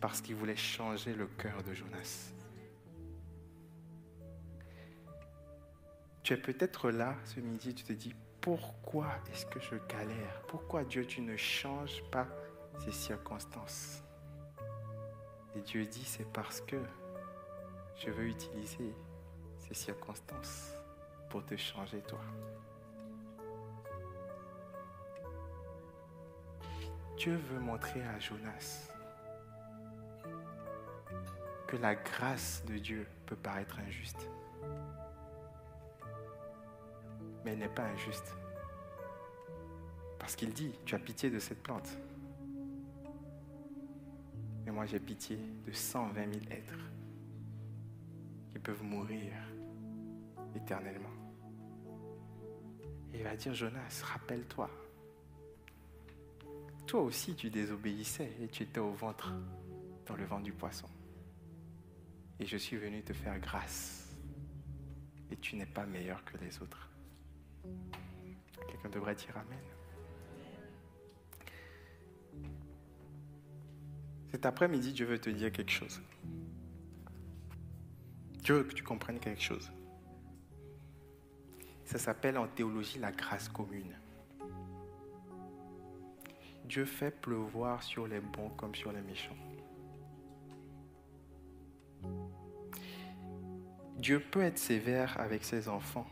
[0.00, 2.32] Parce qu'il voulait changer le cœur de Jonas.
[6.22, 8.14] Tu es peut-être là ce midi, tu te dis,
[8.46, 10.40] pourquoi est-ce que je galère?
[10.46, 12.28] Pourquoi Dieu, tu ne changes pas
[12.78, 14.04] ces circonstances?
[15.56, 16.80] Et Dieu dit, c'est parce que
[17.96, 18.94] je veux utiliser
[19.58, 20.76] ces circonstances
[21.28, 22.20] pour te changer toi.
[27.16, 28.92] Dieu veut montrer à Jonas
[31.66, 34.30] que la grâce de Dieu peut paraître injuste.
[37.46, 38.36] Mais elle n'est pas injuste.
[40.18, 41.96] Parce qu'il dit, tu as pitié de cette plante.
[44.64, 46.90] Mais moi j'ai pitié de 120 000 êtres
[48.50, 49.32] qui peuvent mourir
[50.56, 51.12] éternellement.
[53.14, 54.68] Et il va dire, Jonas, rappelle-toi,
[56.84, 59.32] toi aussi tu désobéissais et tu étais au ventre,
[60.06, 60.88] dans le ventre du poisson.
[62.40, 64.12] Et je suis venu te faire grâce.
[65.30, 66.90] Et tu n'es pas meilleur que les autres.
[68.68, 69.58] Quelqu'un devrait dire Amen.
[74.30, 76.02] Cet après-midi, Dieu veut te dire quelque chose.
[78.42, 79.72] Dieu veut que tu comprennes quelque chose.
[81.84, 83.96] Ça s'appelle en théologie la grâce commune.
[86.64, 89.36] Dieu fait pleuvoir sur les bons comme sur les méchants.
[93.96, 96.06] Dieu peut être sévère avec ses enfants.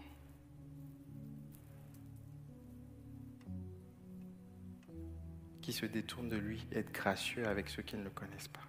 [5.65, 8.61] Qui se détournent de lui être gracieux avec ceux qui ne le connaissent pas.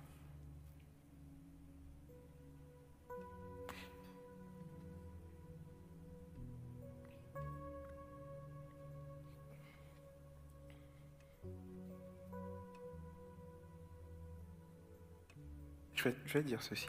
[15.95, 16.87] Je vais dire ceci.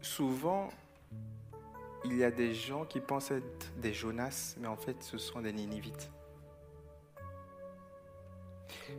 [0.00, 0.70] Souvent,
[2.04, 5.40] il y a des gens qui pensent être des Jonas, mais en fait, ce sont
[5.40, 6.10] des Ninivites.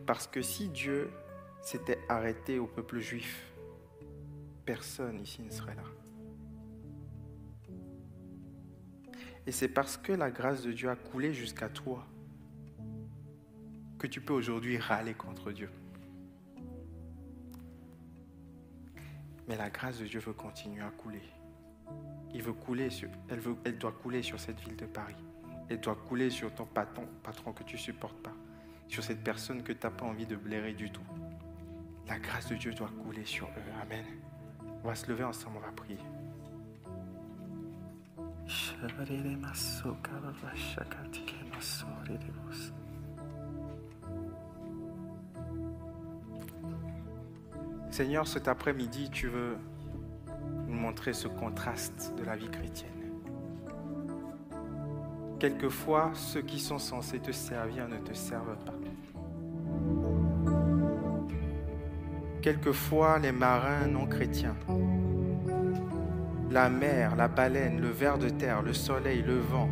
[0.06, 1.12] Parce que si Dieu
[1.62, 3.52] s'était arrêté au peuple juif,
[4.66, 5.84] personne ici ne serait là.
[9.48, 12.06] Et c'est parce que la grâce de Dieu a coulé jusqu'à toi
[13.98, 15.70] que tu peux aujourd'hui râler contre Dieu.
[19.48, 21.24] Mais la grâce de Dieu veut continuer à couler.
[22.34, 25.16] Il veut couler sur, elle, veut, elle doit couler sur cette ville de Paris.
[25.70, 28.34] Elle doit couler sur ton patron, patron que tu ne supportes pas.
[28.88, 31.02] Sur cette personne que tu n'as pas envie de blairer du tout.
[32.08, 33.82] La grâce de Dieu doit couler sur eux.
[33.82, 34.06] Amen.
[34.84, 35.98] On va se lever ensemble, on va prier.
[47.92, 49.58] Seigneur, cet après-midi, tu veux
[51.12, 52.90] ce contraste de la vie chrétienne.
[55.40, 58.76] Quelquefois, ceux qui sont censés te servir ne te servent pas.
[62.42, 64.56] Quelquefois, les marins non chrétiens,
[66.52, 69.70] la mer, la baleine, le ver de terre, le soleil, le vent,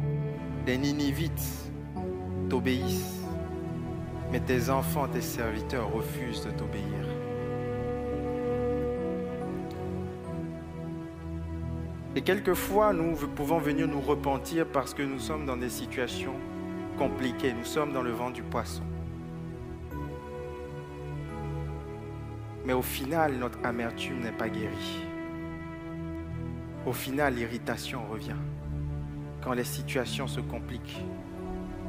[0.66, 1.72] les Ninivites
[2.50, 3.24] t'obéissent,
[4.32, 7.09] mais tes enfants, tes serviteurs refusent de t'obéir.
[12.20, 16.34] Et quelquefois, nous pouvons venir nous repentir parce que nous sommes dans des situations
[16.98, 17.54] compliquées.
[17.54, 18.84] Nous sommes dans le vent du poisson.
[22.66, 25.06] Mais au final, notre amertume n'est pas guérie.
[26.86, 28.42] Au final, l'irritation revient.
[29.42, 31.06] Quand les situations se compliquent,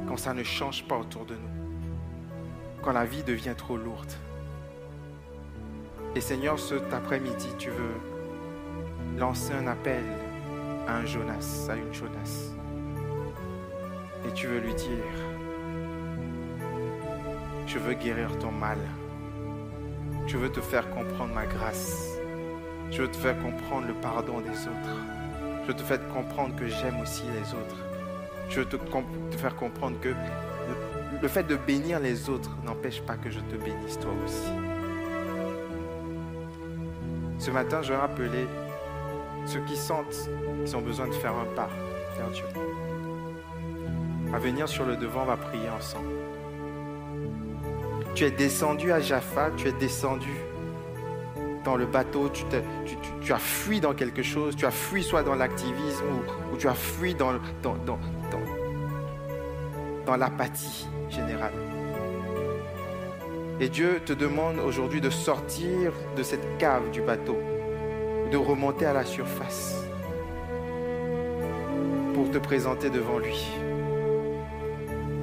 [0.07, 4.13] quand ça ne change pas autour de nous, quand la vie devient trop lourde.
[6.15, 10.01] Et Seigneur, cet après-midi, tu veux lancer un appel
[10.87, 12.51] un Jonas, à une Jonas.
[14.27, 15.03] Et tu veux lui dire,
[17.67, 18.77] je veux guérir ton mal.
[20.27, 22.17] Je veux te faire comprendre ma grâce.
[22.91, 24.95] Je veux te faire comprendre le pardon des autres.
[25.63, 27.77] Je veux te faire comprendre que j'aime aussi les autres.
[28.49, 30.15] Je veux te, faire comprendre que le,
[31.21, 34.51] le fait de bénir les autres n'empêche pas que je te bénisse toi aussi.
[37.39, 38.45] Ce matin, je vais rappeler
[39.45, 40.29] ceux qui sentent
[40.63, 41.69] qu'ils ont besoin de faire un pas
[42.17, 42.45] vers Dieu.
[44.33, 46.07] À venir sur le devant, on va prier ensemble.
[48.15, 50.31] Tu es descendu à Jaffa, tu es descendu
[51.63, 56.05] dans le bateau, tu, as fui dans quelque chose, tu as fui soit dans l'activisme
[56.51, 57.33] ou, tu as fui dans
[60.17, 61.53] l'apathie générale.
[63.59, 67.37] Et Dieu te demande aujourd'hui de sortir de cette cave du bateau,
[68.31, 69.75] de remonter à la surface
[72.13, 73.51] pour te présenter devant lui.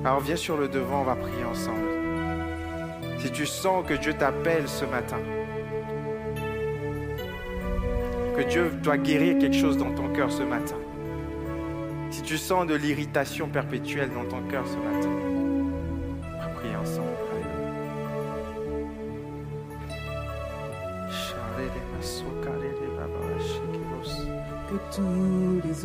[0.04, 1.88] Alors viens sur le devant, on va prier ensemble.
[3.18, 5.18] Si tu sens que Dieu t'appelle ce matin,
[8.36, 10.76] que Dieu doit guérir quelque chose dans ton cœur ce matin,
[12.10, 15.17] si tu sens de l'irritation perpétuelle dans ton cœur ce matin,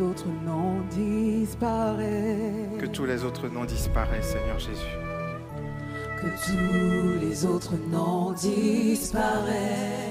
[0.04, 2.78] autres noms disparaissent.
[2.78, 4.96] Que tous les autres noms disparaissent, Seigneur Jésus.
[6.20, 9.52] Que tous les autres noms disparaissent.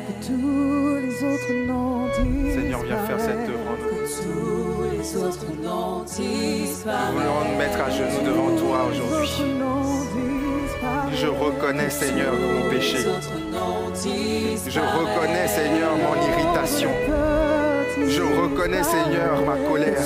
[0.08, 2.56] Que tous les autres noms disparaissent.
[2.56, 3.78] Seigneur, viens faire cette œuvre.
[3.80, 7.14] Que tous les autres noms disparaissent.
[7.14, 9.30] Nous voulons nous mettre à genoux devant toi aujourd'hui.
[11.16, 12.98] Je reconnais, Seigneur, mon péché.
[14.68, 16.90] Je reconnais, Seigneur, mon irritation.
[18.08, 20.02] Je reconnais, Seigneur, ma colère.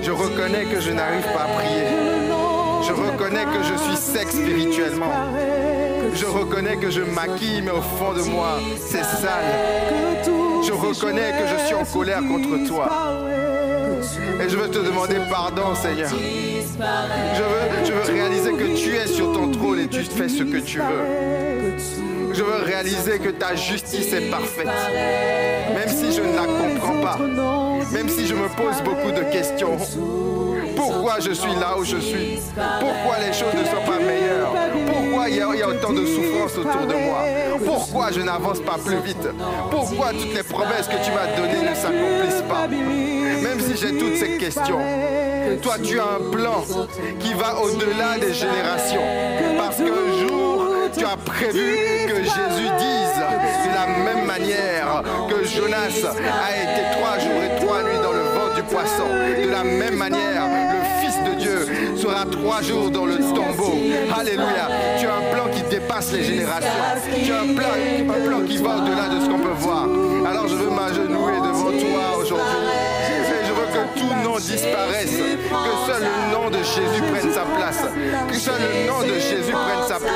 [0.00, 1.86] Je reconnais que je n'arrive pas à prier.
[2.86, 5.12] Je reconnais que je suis sec spirituellement.
[6.14, 9.44] Je reconnais que je maquille, mais au fond de moi, c'est sale.
[10.66, 12.88] Je reconnais que je suis en colère contre toi.
[14.42, 16.08] Et je veux te demander pardon, Seigneur.
[16.08, 20.42] Je veux, je veux réaliser que tu es sur ton trône et tu fais ce
[20.42, 22.17] que tu veux.
[22.38, 24.68] Je veux réaliser que ta justice est parfaite.
[25.74, 27.18] Même si je ne la comprends pas.
[27.90, 29.76] Même si je me pose beaucoup de questions.
[30.76, 32.38] Pourquoi je suis là où je suis?
[32.54, 34.52] Pourquoi les choses ne sont pas meilleures?
[34.86, 37.24] Pourquoi il y, a, autant de souffrance autour de moi?
[37.64, 39.28] Pourquoi je n'avance pas plus vite?
[39.72, 42.68] Pourquoi toutes les promesses que tu m'as données ne s'accomplissent pas?
[42.68, 44.78] Même si j'ai toutes ces questions,
[45.60, 46.64] toi tu as un plan
[47.18, 49.02] qui va au-delà des générations.
[49.58, 50.66] Parce qu'un jour,
[50.96, 51.97] tu as prévu
[52.28, 53.18] Jésus dise
[53.64, 58.22] de la même manière que Jonas a été trois jours et trois nuits dans le
[58.22, 59.08] ventre du poisson.
[59.42, 63.74] De la même manière, le Fils de Dieu sera trois jours dans le tombeau.
[64.18, 64.68] Alléluia.
[64.98, 66.68] Tu as un plan qui dépasse les générations.
[67.24, 67.68] Tu as un plan,
[68.08, 69.86] un plan qui va au-delà de ce qu'on peut voir.
[70.28, 72.68] Alors je veux m'agenouiller devant toi aujourd'hui.
[73.46, 75.16] Je veux que tout nom disparaisse.
[75.16, 77.82] Que seul le nom de Jésus prenne sa place.
[78.28, 80.08] Que seul le nom de Jésus prenne sa place.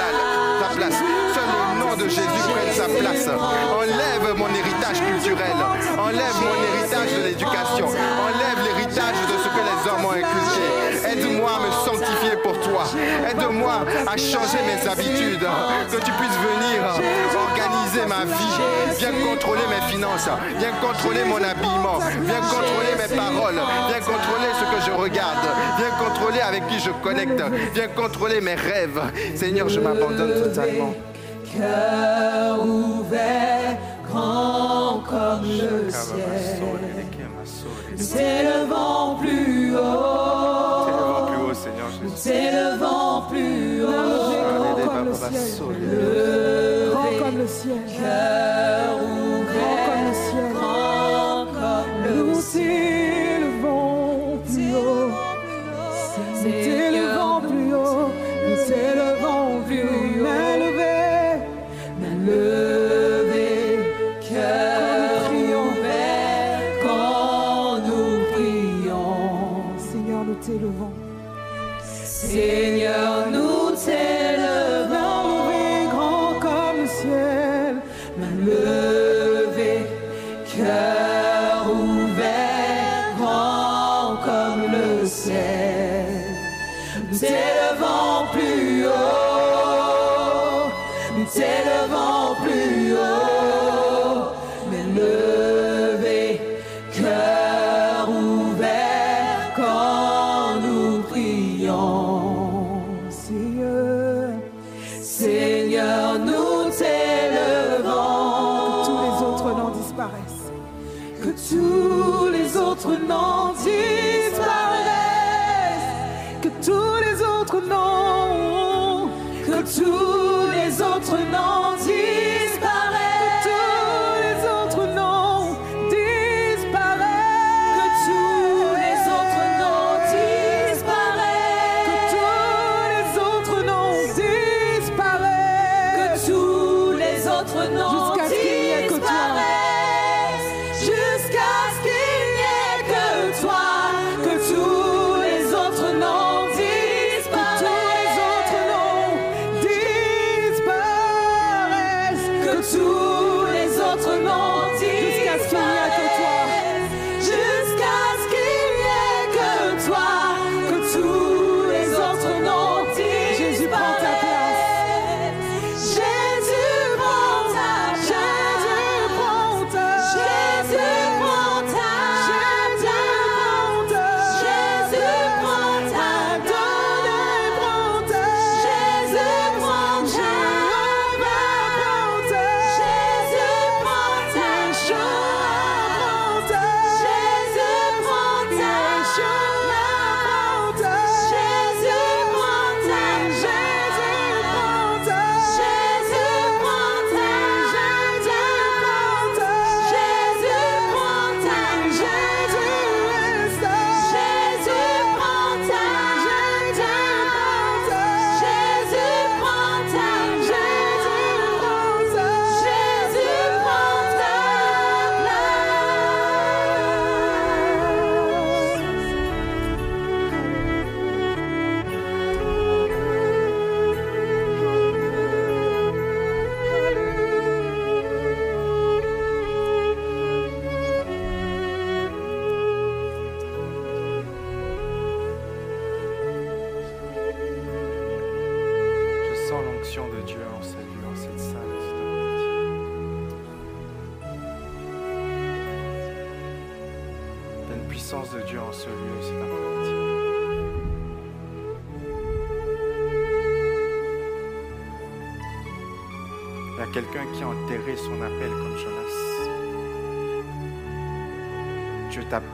[2.08, 3.28] Jésus prenne sa place.
[3.28, 5.56] Enlève mon héritage culturel.
[5.98, 7.86] Enlève mon héritage de l'éducation.
[7.86, 10.66] Enlève l'héritage de ce que les hommes ont inculqué.
[11.12, 12.84] Aide-moi à me sanctifier pour toi.
[13.30, 15.46] Aide-moi à changer mes habitudes.
[15.90, 16.82] Que tu puisses venir
[17.48, 18.54] organiser ma vie.
[18.98, 20.28] Viens contrôler mes finances.
[20.58, 21.98] Viens contrôler mon habillement.
[22.22, 23.60] Viens contrôler mes paroles.
[23.88, 25.46] Viens contrôler ce que je regarde.
[25.78, 27.42] Viens contrôler avec qui je connecte.
[27.74, 29.00] Viens contrôler mes rêves.
[29.34, 30.94] Seigneur, je m'abandonne totalement.
[31.56, 33.76] Cœur ouvert,
[34.08, 36.60] grand comme le ciel,
[37.96, 42.16] s'élevant plus haut, T'élèvons plus haut, Seigneur Jésus.
[42.16, 45.32] s'élevant plus haut, Grand comme le ciel.
[45.80, 47.78] levé, Grand comme le ciel.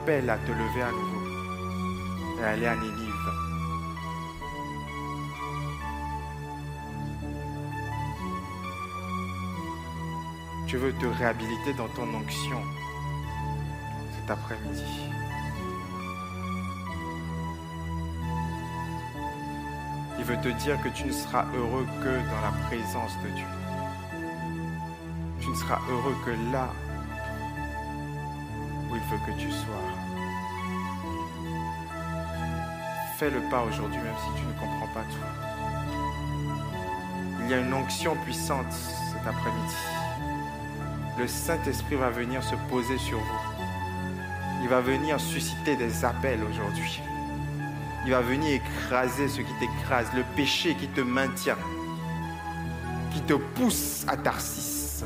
[0.09, 3.31] À te lever à nouveau et aller à Ninive.
[10.65, 12.59] Dieu veut te réhabiliter dans ton onction
[14.15, 14.83] cet après-midi.
[20.17, 23.45] Il veut te dire que tu ne seras heureux que dans la présence de Dieu.
[25.39, 26.69] Tu ne seras heureux que là
[28.99, 29.87] il veut que tu sois.
[33.17, 35.25] Fais le pas aujourd'hui même si tu ne comprends pas tout.
[37.41, 39.75] Il y a une onction puissante cet après-midi
[41.19, 43.63] le Saint-Esprit va venir se poser sur vous.
[44.63, 47.01] Il va venir susciter des appels aujourd'hui.
[48.05, 51.57] Il va venir écraser ce qui t'écrase, le péché qui te maintient,
[53.11, 55.03] qui te pousse à Tarsis,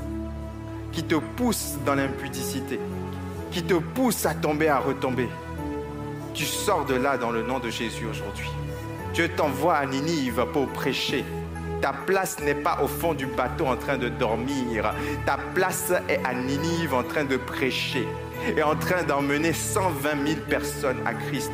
[0.91, 2.79] qui te pousse dans l'impudicité,
[3.53, 5.29] qui te pousse à tomber, à retomber.
[6.33, 8.49] Tu sors de là dans le nom de Jésus aujourd'hui.
[9.13, 11.23] Dieu t'envoie à Ninive pour prêcher.
[11.79, 14.91] Ta place n'est pas au fond du bateau en train de dormir.
[15.27, 18.07] Ta place est à Ninive en train de prêcher
[18.57, 21.51] et en train d'emmener 120 000 personnes à Christ.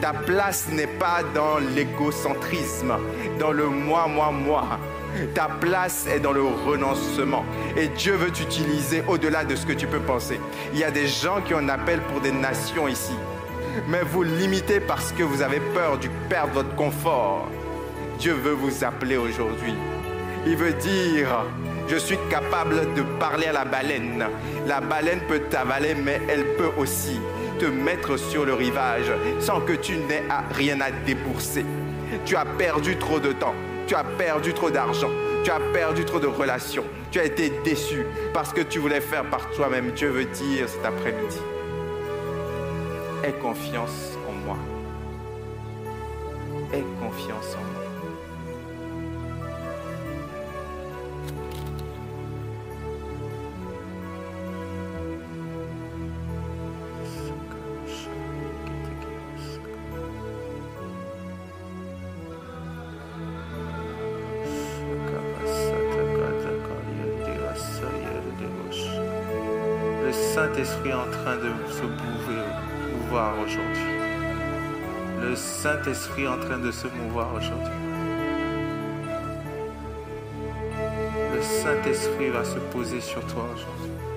[0.00, 2.94] Ta place n'est pas dans l'égocentrisme,
[3.38, 4.78] dans le moi, moi, moi.
[5.34, 7.44] Ta place est dans le renoncement.
[7.76, 10.40] Et Dieu veut t'utiliser au-delà de ce que tu peux penser.
[10.72, 13.14] Il y a des gens qui en appellent pour des nations ici.
[13.88, 17.48] Mais vous limitez parce que vous avez peur de perdre votre confort.
[18.18, 19.74] Dieu veut vous appeler aujourd'hui.
[20.46, 21.46] Il veut dire,
[21.88, 24.24] je suis capable de parler à la baleine.
[24.66, 27.20] La baleine peut t'avaler, mais elle peut aussi
[27.58, 31.64] te mettre sur le rivage sans que tu n'aies rien à débourser.
[32.24, 33.54] Tu as perdu trop de temps,
[33.86, 35.10] tu as perdu trop d'argent,
[35.44, 39.24] tu as perdu trop de relations, tu as été déçu parce que tu voulais faire
[39.24, 39.90] par toi-même.
[39.92, 41.38] Dieu veut dire cet après-midi,
[43.24, 44.56] aie confiance en moi.
[46.72, 47.71] Aie confiance en moi.
[71.12, 71.82] Train de se
[72.92, 73.92] mouvoir aujourd'hui.
[75.20, 77.78] Le Saint-Esprit est en train de se mouvoir aujourd'hui.
[81.34, 84.11] Le Saint-Esprit va se poser sur toi aujourd'hui.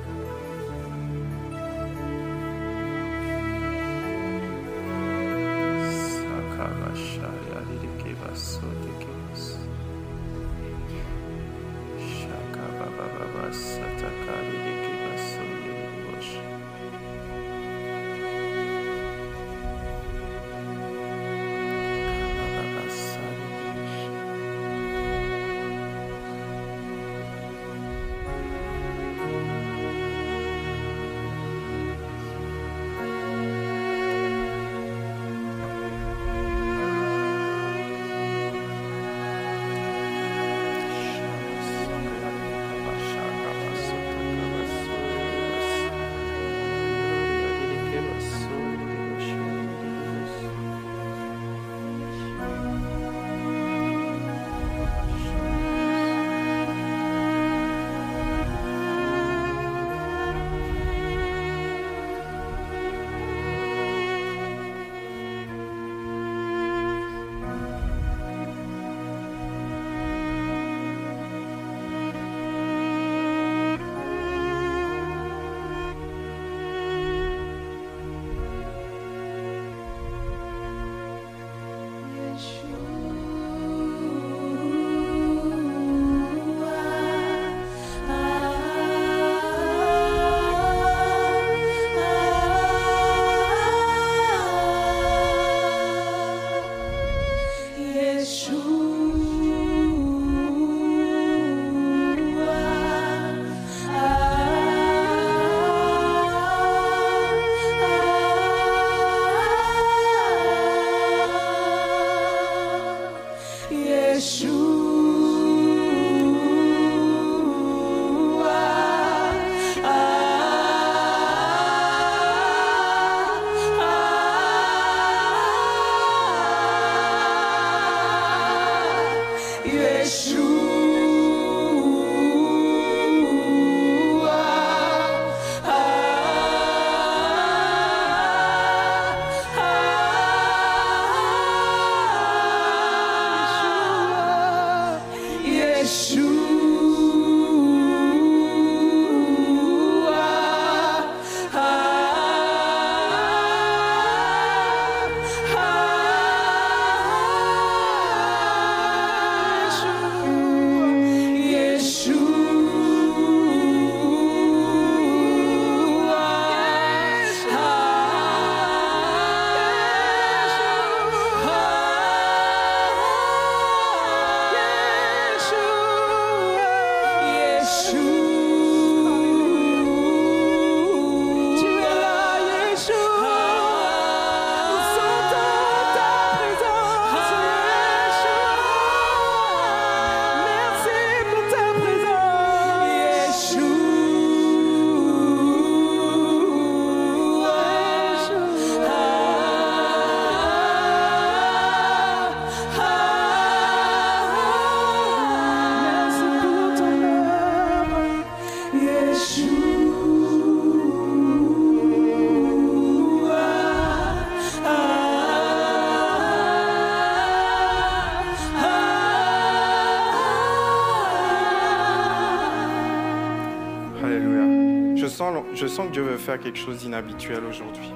[225.56, 227.92] Je sens que Dieu veut faire quelque chose d'inhabituel aujourd'hui.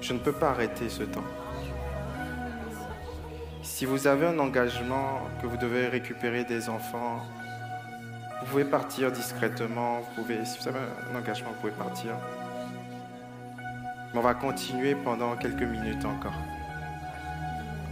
[0.00, 1.24] Je ne peux pas arrêter ce temps.
[3.62, 7.22] Si vous avez un engagement que vous devez récupérer des enfants,
[8.40, 10.00] vous pouvez partir discrètement.
[10.00, 12.12] Vous pouvez, si vous avez un engagement, vous pouvez partir.
[14.12, 16.34] Mais on va continuer pendant quelques minutes encore.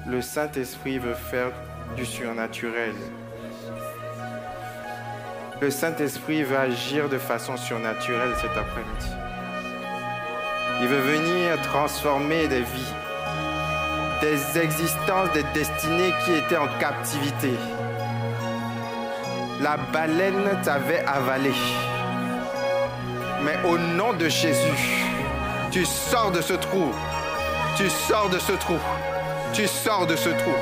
[0.09, 1.53] Le Saint-Esprit veut faire
[1.97, 2.95] du surnaturel.
[5.61, 9.11] Le Saint-Esprit veut agir de façon surnaturelle cet après-midi.
[10.81, 12.95] Il veut venir transformer des vies,
[14.21, 17.51] des existences, des destinées qui étaient en captivité.
[19.61, 21.53] La baleine t'avait avalé.
[23.43, 25.09] Mais au nom de Jésus,
[25.73, 26.93] tu sors de ce trou.
[27.77, 28.79] Tu sors de ce trou.
[29.53, 30.55] Tu sors de ce trou.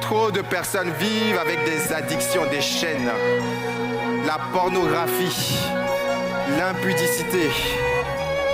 [0.00, 3.10] Trop de personnes vivent avec des addictions, des chaînes.
[4.26, 5.58] La pornographie,
[6.58, 7.50] l'impudicité.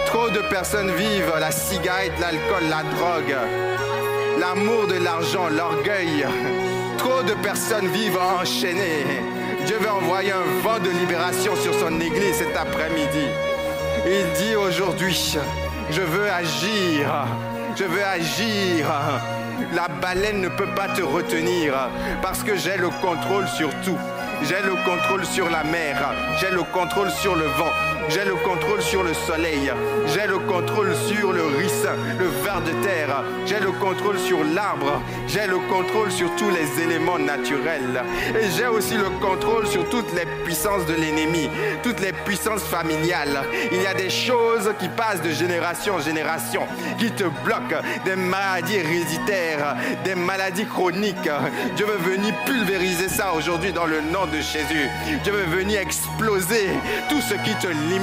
[0.07, 3.37] Trop de personnes vivent la cigarette, l'alcool, la drogue,
[4.41, 6.27] l'amour de l'argent, l'orgueil.
[6.97, 9.05] Trop de personnes vivent enchaînées.
[9.67, 13.27] Dieu veut envoyer un vent de libération sur son église cet après-midi.
[14.07, 15.37] Il dit aujourd'hui,
[15.91, 17.27] je veux agir,
[17.77, 18.87] je veux agir.
[19.75, 21.75] La baleine ne peut pas te retenir
[22.23, 23.99] parce que j'ai le contrôle sur tout.
[24.43, 25.97] J'ai le contrôle sur la mer,
[26.41, 27.73] j'ai le contrôle sur le vent,
[28.09, 29.71] j'ai le contrôle sur le soleil.
[30.07, 33.23] J'ai le contrôle sur le ricin, le ver de terre.
[33.45, 35.03] J'ai le contrôle sur l'arbre.
[35.27, 38.03] J'ai le contrôle sur tous les éléments naturels.
[38.41, 41.51] Et j'ai aussi le contrôle sur toutes les puissances de l'ennemi,
[41.83, 43.45] toutes les puissances familiales.
[43.73, 46.63] Il y a des choses qui passent de génération en génération,
[46.99, 51.31] qui te bloquent, des maladies héréditaires, des maladies chroniques.
[51.77, 54.89] Je veux venir pulvériser ça aujourd'hui dans le nom de Jésus.
[55.25, 56.71] Je veux venir exploser
[57.11, 57.98] tout ce qui te limite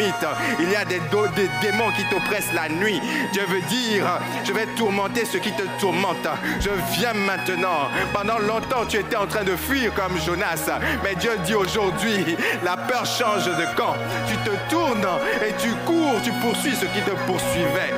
[0.60, 1.00] il y a des,
[1.36, 3.02] des démons qui t'oppressent la nuit.
[3.34, 4.06] Je veux dire,
[4.44, 6.28] je vais tourmenter ceux qui te tourmentent.
[6.60, 7.90] Je viens maintenant.
[8.14, 10.70] Pendant longtemps, tu étais en train de fuir comme Jonas.
[11.04, 13.96] Mais Dieu dit aujourd'hui, la peur change de camp.
[14.28, 15.08] Tu te tournes
[15.48, 17.94] et tu cours, tu poursuis ceux qui te poursuivaient.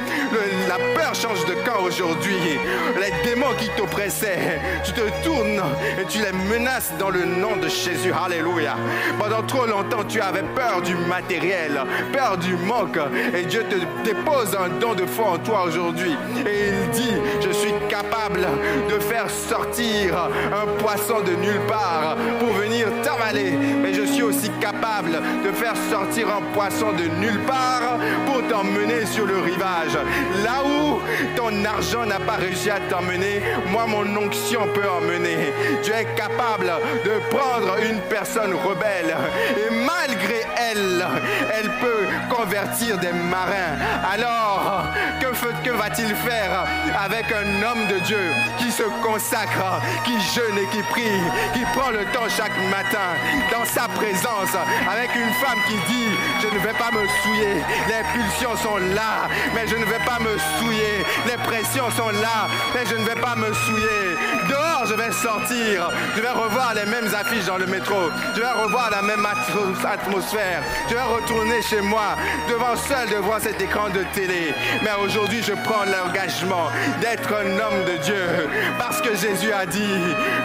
[0.68, 2.60] la peur change de camp aujourd'hui.
[3.00, 5.64] Les démons qui t'oppressaient, tu te tournes
[6.00, 8.12] et tu les menaces dans le nom de Jésus.
[8.14, 8.76] Alléluia.
[9.20, 11.82] Pendant trop longtemps, tu avais peur du matériel
[12.12, 13.00] peur du manque.
[13.36, 16.16] Et Dieu te dépose un don de foi en toi aujourd'hui.
[16.46, 18.48] Et il dit, je suis capable
[18.90, 23.52] de faire sortir un poisson de nulle part pour venir t'avaler.
[23.82, 29.06] Mais je suis aussi capable de faire sortir un poisson de nulle part pour t'emmener
[29.06, 29.98] sur le rivage.
[30.44, 31.00] Là où
[31.36, 33.42] ton argent n'a pas réussi à t'emmener,
[33.72, 35.54] moi mon onction peut emmener.
[35.84, 36.72] Tu es capable
[37.04, 39.16] de prendre une personne rebelle
[39.56, 40.42] et malgré
[40.78, 43.78] elle, peut convertir des marins.
[44.12, 44.88] Alors,
[45.64, 46.66] que va-t-il faire
[47.00, 51.22] avec un homme de Dieu qui se consacre, qui jeûne et qui prie,
[51.54, 53.16] qui prend le temps chaque matin
[53.52, 54.56] dans sa présence,
[54.90, 56.10] avec une femme qui dit,
[56.42, 60.20] je ne vais pas me souiller, les pulsions sont là, mais je ne vais pas
[60.20, 64.47] me souiller, les pressions sont là, mais je ne vais pas me souiller.
[64.90, 68.90] Je vais sortir, je vais revoir les mêmes affiches dans le métro, je vais revoir
[68.90, 72.16] la même atmosphère, je vais retourner chez moi,
[72.50, 74.54] devant seul devant cet écran de télé.
[74.84, 76.70] Mais aujourd'hui, je prends l'engagement
[77.02, 78.50] d'être un homme de Dieu.
[78.78, 79.98] Parce que Jésus a dit,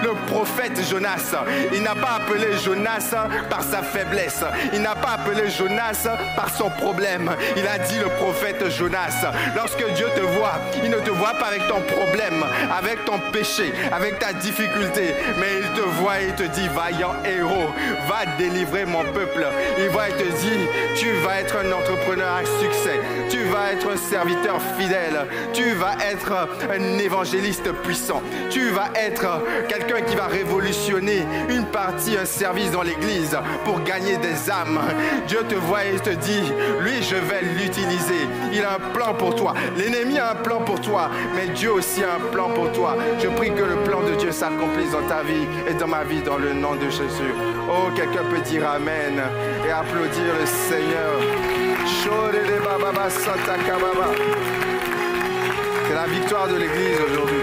[0.02, 1.36] le prophète Jonas,
[1.72, 3.14] il n'a pas appelé Jonas
[3.48, 4.44] par sa faiblesse.
[4.72, 7.30] Il n'a pas appelé Jonas par son problème.
[7.56, 9.24] Il a dit le prophète Jonas,
[9.54, 12.44] lorsque Dieu te voit, il ne te voit pas avec ton problème,
[12.76, 17.70] avec ton péché, avec ta difficulté, mais il te voit et te dit, vaillant héros,
[18.08, 19.46] va délivrer mon peuple.
[19.78, 23.00] Il voit et te dit, tu vas être un entrepreneur à succès.
[23.30, 25.26] Tu vas être un serviteur fidèle.
[25.52, 28.22] Tu vas être un évangéliste puissant.
[28.50, 34.16] Tu vas être quelqu'un qui va révolutionner une partie, un service dans l'église pour gagner
[34.18, 34.80] des âmes.
[35.26, 36.42] Dieu te voit et te dit,
[36.80, 38.26] lui, je vais l'utiliser.
[38.52, 39.54] Il a un plan pour toi.
[39.76, 42.96] L'ennemi a un plan pour toi, mais Dieu aussi a un plan pour toi.
[43.18, 46.22] Je prie que le plan de Dieu s'accomplisse dans ta vie et dans ma vie
[46.22, 47.34] dans le nom de Jésus.
[47.68, 49.20] Oh, quelqu'un peut dire Amen
[49.66, 51.20] et applaudir le Seigneur.
[55.88, 57.42] C'est la victoire de l'Église aujourd'hui.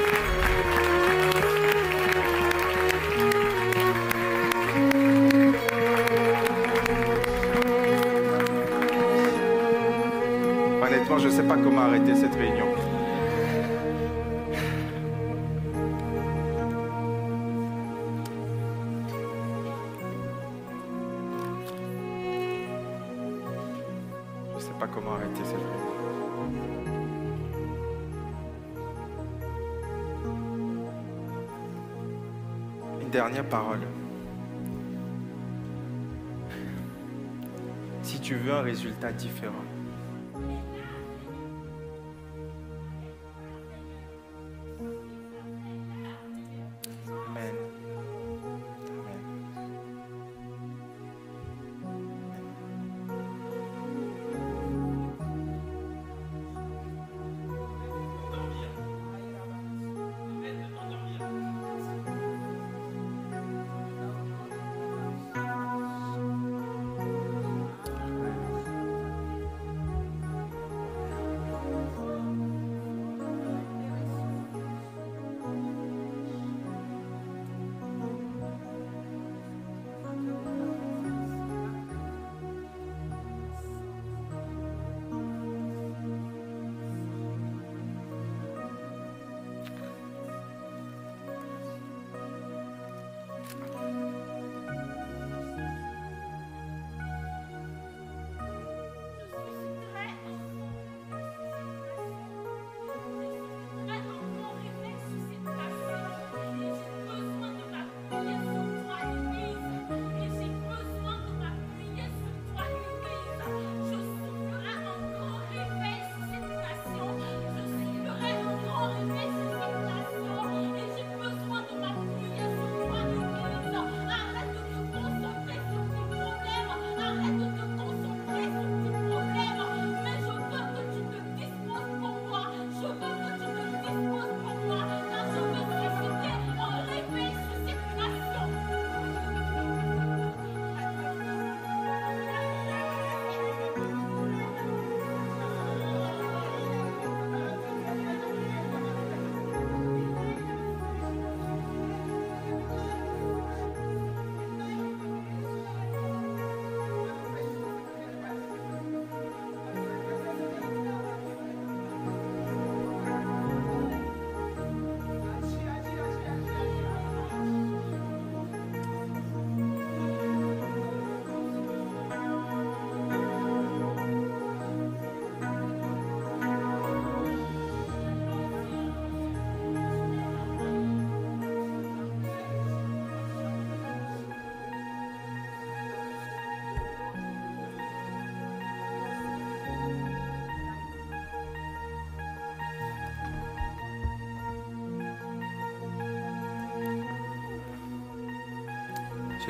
[10.81, 12.89] Honnêtement, je ne sais pas comment arrêter cette réunion.
[33.44, 33.80] Parole.
[38.02, 39.66] Si tu veux un résultat différent,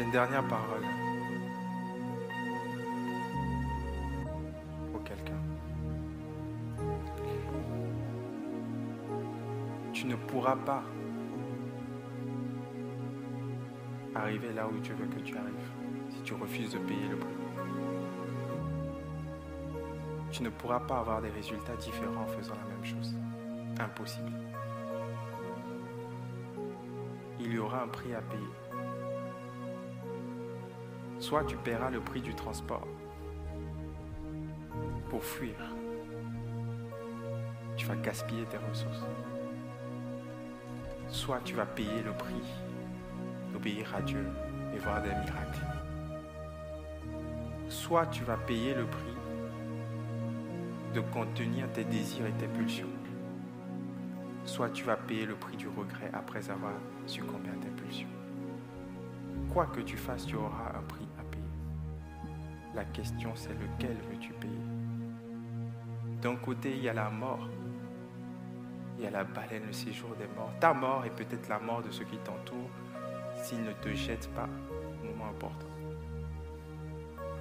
[0.01, 0.83] une dernière parole
[4.91, 5.39] pour quelqu'un.
[9.91, 10.83] Tu ne pourras pas
[14.15, 15.53] arriver là où tu veux que tu arrives
[16.09, 17.29] si tu refuses de payer le prix.
[20.31, 23.15] Tu ne pourras pas avoir des résultats différents en faisant la même chose.
[23.79, 24.31] Impossible.
[27.41, 28.68] Il y aura un prix à payer.
[31.29, 32.87] Soit tu paieras le prix du transport
[35.11, 35.53] pour fuir.
[37.77, 39.05] Tu vas gaspiller tes ressources.
[41.07, 42.41] Soit tu vas payer le prix
[43.53, 44.25] d'obéir à Dieu
[44.73, 45.67] et voir des miracles.
[47.67, 49.17] Soit tu vas payer le prix
[50.95, 52.89] de contenir tes désirs et tes pulsions.
[54.45, 56.73] Soit tu vas payer le prix du regret après avoir
[57.05, 58.09] succombé à tes pulsions.
[59.53, 60.78] Quoi que tu fasses, tu auras
[62.79, 64.53] La question, c'est lequel veux-tu payer?
[66.21, 67.49] D'un côté, il y a la mort.
[68.97, 70.53] Il y a la baleine, le séjour des morts.
[70.61, 72.69] Ta mort est peut-être la mort de ceux qui t'entourent
[73.35, 74.47] s'ils ne te jettent pas
[75.03, 75.67] au moment important.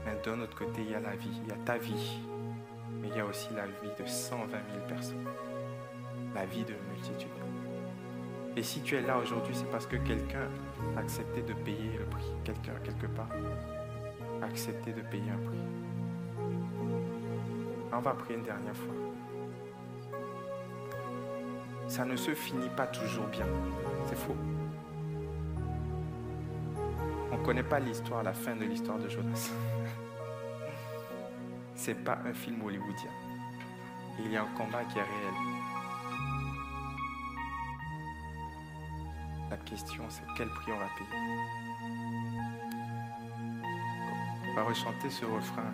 [0.04, 2.18] Mais d'un autre côté, il y a la vie, il y a ta vie.
[3.00, 5.24] Mais il y a aussi la vie de 120 000 personnes.
[6.34, 7.30] La vie de multitudes.
[8.56, 10.48] Et si tu es là aujourd'hui, c'est parce que quelqu'un
[10.96, 12.26] a accepté de payer le prix.
[12.42, 13.28] Quelqu'un, quelque part,
[14.48, 15.58] a accepté de payer un prix.
[17.92, 18.94] On va prier une dernière fois.
[21.86, 23.46] Ça ne se finit pas toujours bien.
[24.06, 24.36] C'est faux.
[27.30, 29.50] On ne connaît pas l'histoire, la fin de l'histoire de Jonas.
[31.74, 33.10] C'est pas un film hollywoodien.
[34.20, 35.34] Il y a un combat qui est réel.
[39.50, 41.67] La question, c'est quel prix on va payer?
[44.58, 45.70] Va rechanter ce refrain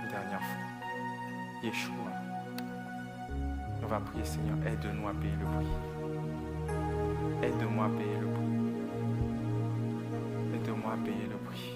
[0.00, 0.66] une dernière fois.
[1.64, 2.12] Yeshua.
[3.82, 5.66] On va prier, Seigneur, aide-nous à payer le prix.
[7.42, 8.44] Aide-moi à payer le prix.
[10.54, 11.75] Aide-moi à payer le prix.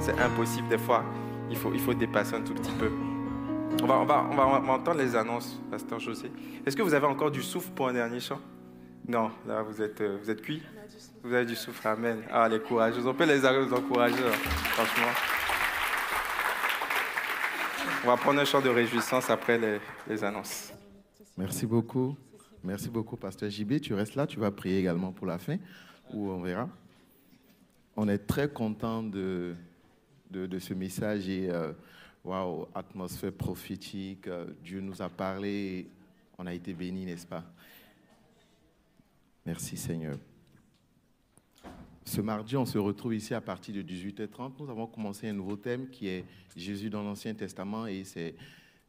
[0.00, 1.04] C'est impossible, des fois.
[1.50, 2.90] Il faut, il faut dépasser un tout petit peu.
[3.82, 6.30] On va, on va, on va, entendre les annonces, Pasteur José.
[6.64, 8.40] Est-ce que vous avez encore du souffle pour un dernier chant?
[9.06, 10.62] Non, là, vous êtes, euh, vous êtes cuit?
[11.22, 12.22] Vous avez du souffle, Amen.
[12.30, 13.06] Ah, les courageux.
[13.06, 15.12] On peut les encourager, hein, franchement.
[18.04, 19.78] On va prendre un chant de réjouissance après les,
[20.08, 20.72] les annonces.
[21.36, 22.16] Merci beaucoup.
[22.64, 23.80] Merci beaucoup, Pasteur JB.
[23.80, 25.56] Tu restes là, tu vas prier également pour la fin,
[26.12, 26.68] ou on verra.
[27.96, 29.54] On est très content de,
[30.30, 31.72] de, ce message et euh,
[32.24, 34.26] waouh, atmosphère prophétique.
[34.28, 35.88] Euh, Dieu nous a parlé,
[36.38, 37.44] on a été bénis, n'est-ce pas?
[39.44, 40.18] Merci Seigneur.
[42.04, 44.52] Ce mardi, on se retrouve ici à partir de 18h30.
[44.58, 46.24] Nous avons commencé un nouveau thème qui est
[46.56, 48.34] Jésus dans l'Ancien Testament et c'est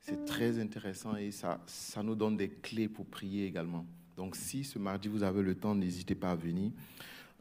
[0.08, 3.86] c'est très intéressant et ça, ça nous donne des clés pour prier également.
[4.16, 6.72] Donc si ce mardi vous avez le temps, n'hésitez pas à venir.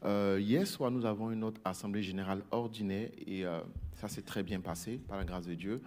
[0.03, 3.45] Euh, hier soir, nous avons une autre assemblée générale ordinaire et
[3.97, 5.81] ça s'est très bien passé par la grâce de Dieu.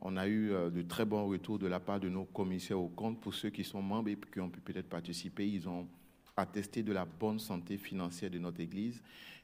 [0.00, 2.88] On a eu euh, de très bons retours de la part de nos commissaires au
[2.88, 5.46] compte pour ceux qui sont membres et qui ont pu peut-être participer.
[5.46, 5.86] Ils ont
[6.36, 9.02] attester de la bonne santé financière de notre Église.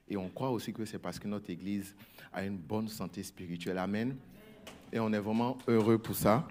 [0.09, 1.95] Et on croit aussi que c'est parce que notre Église
[2.33, 3.79] a une bonne santé spirituelle.
[3.79, 4.17] Amen.
[4.93, 6.47] Et on est vraiment heureux pour ça.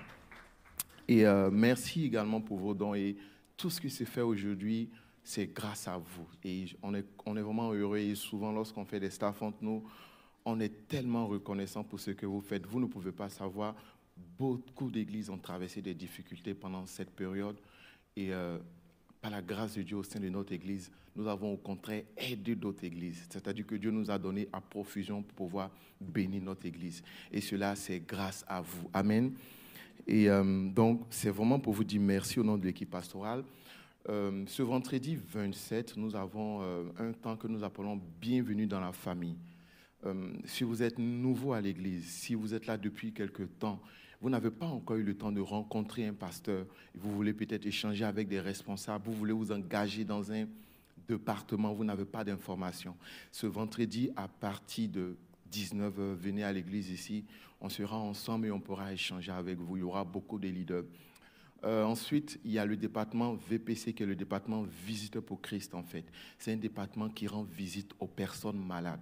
[1.08, 2.94] Et euh, merci également pour vos dons.
[2.94, 3.16] Et
[3.56, 4.90] tout ce qui s'est fait aujourd'hui,
[5.24, 6.28] c'est grâce à vous.
[6.44, 8.00] Et on est, on est vraiment heureux.
[8.00, 9.84] Et souvent, lorsqu'on fait des staff entre nous,
[10.46, 12.66] on est tellement reconnaissant pour ce que vous faites.
[12.66, 13.76] Vous ne pouvez pas savoir,
[14.38, 17.58] beaucoup d'églises ont traversé des difficultés pendant cette période.
[18.16, 18.58] Et euh,
[19.22, 22.56] par la grâce de Dieu au sein de notre église, nous avons au contraire aidé
[22.56, 23.26] d'autres églises.
[23.30, 27.04] C'est-à-dire que Dieu nous a donné à profusion pour pouvoir bénir notre église.
[27.32, 28.90] Et cela, c'est grâce à vous.
[28.94, 29.34] Amen.
[30.06, 33.44] Et euh, donc, c'est vraiment pour vous dire merci au nom de l'équipe pastorale.
[34.10, 36.62] Euh, ce vendredi 27, nous avons
[37.00, 39.38] un temps que nous appelons Bienvenue dans la famille.
[40.46, 43.82] Si vous êtes nouveau à l'église, si vous êtes là depuis quelque temps,
[44.22, 46.66] vous n'avez pas encore eu le temps de rencontrer un pasteur,
[46.96, 50.46] vous voulez peut-être échanger avec des responsables, vous voulez vous engager dans un
[51.08, 52.96] département, vous n'avez pas d'informations.
[53.32, 55.18] Ce vendredi, à partir de
[55.52, 57.26] 19h, venez à l'église ici,
[57.60, 59.78] on sera ensemble et on pourra échanger avec vous.
[59.78, 60.84] Il y aura beaucoup de leaders.
[61.64, 65.74] Euh, ensuite, il y a le département VPC qui est le département Visiteur pour Christ
[65.74, 66.06] en fait.
[66.38, 69.00] C'est un département qui rend visite aux personnes malades.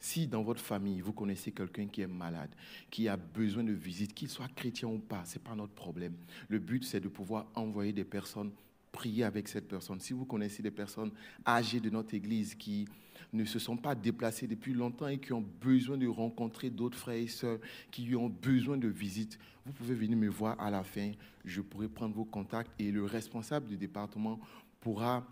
[0.00, 2.50] Si dans votre famille, vous connaissez quelqu'un qui est malade,
[2.90, 6.14] qui a besoin de visite, qu'il soit chrétien ou pas, ce n'est pas notre problème.
[6.48, 8.50] Le but, c'est de pouvoir envoyer des personnes
[8.92, 10.00] prier avec cette personne.
[10.00, 11.12] Si vous connaissez des personnes
[11.46, 12.88] âgées de notre Église qui
[13.32, 17.16] ne se sont pas déplacés depuis longtemps et qui ont besoin de rencontrer d'autres frères
[17.16, 17.58] et sœurs,
[17.90, 21.12] qui ont besoin de visite, vous pouvez venir me voir à la fin.
[21.44, 24.40] Je pourrai prendre vos contacts et le responsable du département
[24.80, 25.26] pourra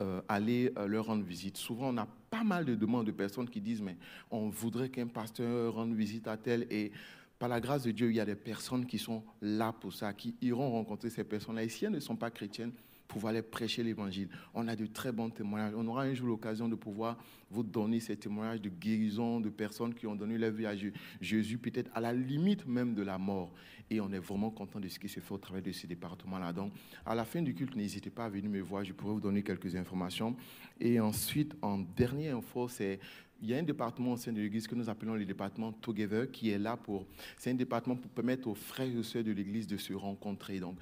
[0.00, 1.56] euh, aller euh, leur rendre visite.
[1.56, 3.96] Souvent, on a pas mal de demandes de personnes qui disent, mais
[4.30, 6.90] on voudrait qu'un pasteur rende visite à tel et
[7.38, 10.12] par la grâce de Dieu, il y a des personnes qui sont là pour ça,
[10.12, 11.64] qui iront rencontrer ces personnes-là.
[11.64, 12.72] Et si elles ne sont pas chrétiennes,
[13.08, 14.28] pouvoir aller prêcher l'évangile.
[14.54, 15.74] On a de très bons témoignages.
[15.76, 17.18] On aura un jour l'occasion de pouvoir
[17.50, 20.74] vous donner ces témoignages de guérison de personnes qui ont donné leur vie à
[21.20, 23.52] Jésus, peut-être à la limite même de la mort.
[23.90, 26.52] Et on est vraiment content de ce qui se fait au travers de ces départements-là.
[26.52, 26.72] Donc,
[27.04, 28.82] à la fin du culte, n'hésitez pas à venir me voir.
[28.84, 30.34] Je pourrais vous donner quelques informations.
[30.80, 32.98] Et ensuite, en dernière info, c'est
[33.42, 36.30] il y a un département au sein de l'Église que nous appelons le département Together
[36.30, 37.06] qui est là pour.
[37.36, 40.60] C'est un département pour permettre aux frères et aux sœurs de l'Église de se rencontrer.
[40.60, 40.78] Donc,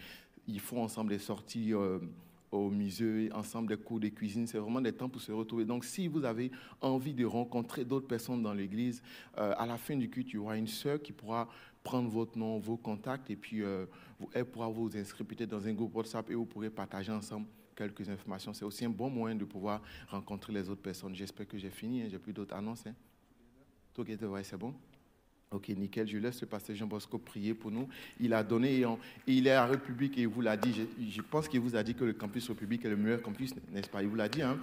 [0.46, 1.98] ils font ensemble des sorties euh,
[2.50, 4.46] au musée, ensemble des cours de cuisine.
[4.46, 5.64] C'est vraiment des temps pour se retrouver.
[5.64, 6.50] Donc, si vous avez
[6.80, 9.02] envie de rencontrer d'autres personnes dans l'église,
[9.38, 11.48] euh, à la fin du culte, il y aura une sœur qui pourra
[11.82, 13.86] prendre votre nom, vos contacts, et puis euh,
[14.32, 18.08] elle pourra vous inscrire peut-être dans un groupe WhatsApp et vous pourrez partager ensemble quelques
[18.08, 18.52] informations.
[18.52, 21.14] C'est aussi un bon moyen de pouvoir rencontrer les autres personnes.
[21.14, 22.02] J'espère que j'ai fini.
[22.02, 22.08] Hein.
[22.10, 22.86] J'ai plus d'autres annonces.
[22.86, 22.94] Hein.
[23.98, 24.74] ouais, c'est bon?
[25.52, 26.08] Ok, nickel.
[26.08, 27.88] Je laisse le pasteur Jean Bosco prier pour nous.
[28.20, 28.86] Il a donné, et
[29.26, 30.86] il est à République et il vous l'a dit.
[31.10, 33.88] Je, pense qu'il vous a dit que le campus République est le meilleur campus, n'est-ce
[33.88, 34.02] pas?
[34.02, 34.42] Il vous l'a dit.
[34.42, 34.56] Hein?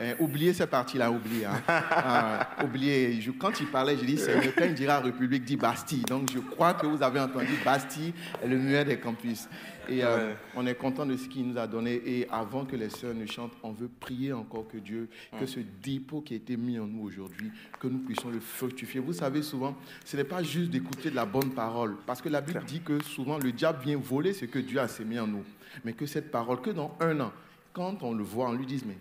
[0.00, 1.46] Euh, oubliez cette partie-là, oubliez.
[1.46, 1.62] Hein?
[1.90, 3.18] Ah, oubliez.
[3.38, 6.02] quand il parlait, je dis, c'est quand il dira République, dit Bastille.
[6.02, 8.14] Donc je crois que vous avez entendu Bastille
[8.46, 9.48] le meilleur des campus.
[9.88, 12.00] Et euh, on est content de ce qu'il nous a donné.
[12.04, 15.08] Et avant que les sœurs ne chantent, on veut prier encore que Dieu,
[15.38, 17.50] que ce dépôt qui a été mis en nous aujourd'hui,
[17.80, 19.00] que nous puissions le fructifier.
[19.00, 21.96] Vous savez, souvent, ce n'est pas juste d'écouter de la bonne parole.
[22.06, 24.88] Parce que la Bible dit que souvent, le diable vient voler ce que Dieu a
[24.88, 25.44] sémé en nous.
[25.84, 27.32] Mais que cette parole, que dans un an,
[27.72, 28.96] quand on le voit, on lui dise, mais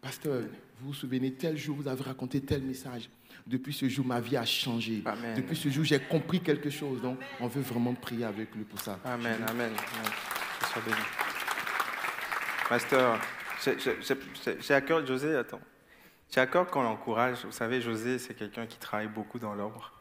[0.00, 0.42] pasteur,
[0.78, 3.08] vous vous souvenez, tel jour, vous avez raconté tel message.
[3.46, 5.02] Depuis ce jour, ma vie a changé.
[5.36, 7.00] Depuis ce jour, j'ai compris quelque chose.
[7.00, 8.98] Donc, on veut vraiment prier avec lui pour ça.
[9.04, 9.72] Amen, amen.
[12.68, 13.20] Pasteur,
[13.64, 15.60] j'ai à cœur, José, attends.
[16.32, 17.44] J'ai à cœur qu'on l'encourage.
[17.44, 19.92] Vous savez, José, c'est quelqu'un qui travaille beaucoup dans l'ombre.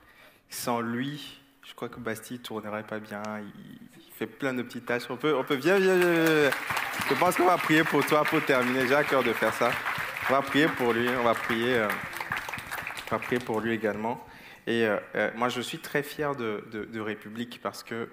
[0.49, 3.21] Sans lui, je crois que Bastille ne tournerait pas bien.
[3.39, 5.03] Il, fait plein de petites tâches.
[5.09, 8.87] On peut, on peut bien, bien, Je pense qu'on va prier pour toi pour terminer.
[8.87, 9.71] J'ai à cœur de faire ça.
[10.29, 11.09] On va prier pour lui.
[11.09, 11.75] On va prier.
[11.75, 11.89] Euh,
[13.07, 14.25] on va prier pour lui également.
[14.67, 18.09] Et euh, euh, moi, je suis très fier de, de, République parce que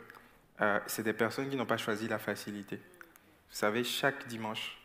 [0.86, 2.76] c'est des personnes qui n'ont pas choisi la facilité.
[2.76, 4.78] Vous savez, chaque dimanche,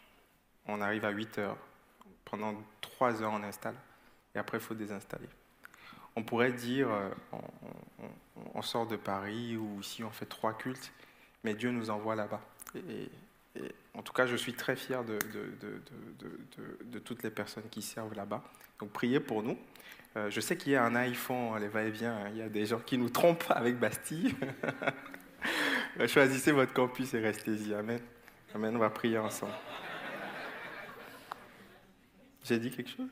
[0.65, 1.57] on arrive à 8 heures.
[2.25, 3.75] Pendant 3 heures, on installe.
[4.33, 5.29] Et après, il faut désinstaller.
[6.15, 6.87] On pourrait dire,
[8.55, 10.91] on, sort de Paris ou ici, on fait trois cultes,
[11.43, 12.41] mais Dieu nous envoie là-bas.
[12.75, 13.09] Et,
[13.93, 15.17] en tout cas, je suis très fier de,
[16.99, 18.43] toutes les personnes qui servent là-bas.
[18.79, 19.57] Donc, priez pour nous.
[20.15, 22.29] Euh, je sais qu'il y a un iPhone, les va-et-vient, hein.
[22.31, 24.35] il y a des gens qui nous trompent avec Bastille.
[26.07, 27.73] Choisissez votre campus et restez-y.
[27.73, 27.99] Amen.
[28.53, 29.53] Amen, on va prier ensemble.
[32.43, 33.09] J'ai dit quelque chose?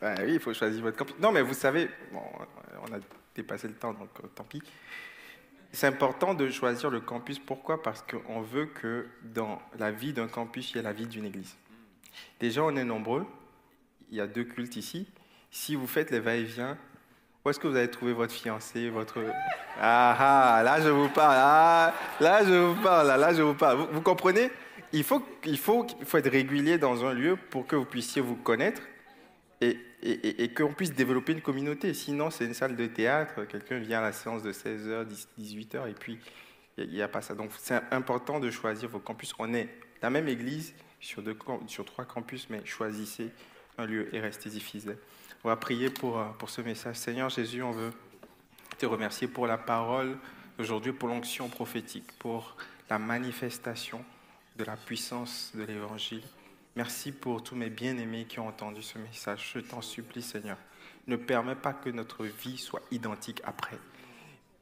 [0.00, 1.16] Ben Oui, il faut choisir votre campus.
[1.18, 2.98] Non, mais vous savez, on a
[3.34, 4.62] dépassé le temps, donc euh, tant pis.
[5.76, 7.38] C'est important de choisir le campus.
[7.38, 7.82] Pourquoi?
[7.82, 11.26] Parce qu'on veut que dans la vie d'un campus, il y ait la vie d'une
[11.26, 11.54] église.
[12.40, 13.26] Déjà, on est nombreux.
[14.10, 15.06] Il y a deux cultes ici.
[15.50, 16.78] Si vous faites les va-et-vient,
[17.44, 19.22] où est-ce que vous allez trouver votre fiancé, votre...
[19.78, 23.86] Ah ah, là je vous parle, ah, là je vous parle, là, je vous parle.
[23.92, 24.50] Vous, comprenez?
[24.94, 28.22] Il faut, il, faut, il faut être régulier dans un lieu pour que vous puissiez
[28.22, 28.80] vous connaître
[29.60, 31.94] et, et, qu'on puisse développer une communauté.
[31.94, 35.06] Sinon, c'est une salle de théâtre, quelqu'un vient à la séance de 16h,
[35.38, 36.18] 18h, et puis
[36.78, 37.34] il n'y a, pas ça.
[37.34, 39.32] Donc c'est important de choisir vos campus.
[39.38, 39.68] On est
[40.02, 41.36] la même église sur, deux,
[41.66, 43.30] sur trois campus, mais choisissez
[43.78, 44.98] un lieu et restez-y fidèles.
[45.44, 46.96] On va prier pour, euh, pour ce message.
[46.96, 47.92] Seigneur Jésus, on veut
[48.78, 50.18] te remercier pour la parole
[50.58, 52.56] aujourd'hui, pour l'onction prophétique, pour
[52.90, 54.04] la manifestation
[54.56, 56.22] de la puissance de l'Évangile.
[56.76, 59.52] Merci pour tous mes bien-aimés qui ont entendu ce message.
[59.54, 60.58] Je t'en supplie, Seigneur.
[61.06, 63.78] Ne permets pas que notre vie soit identique après.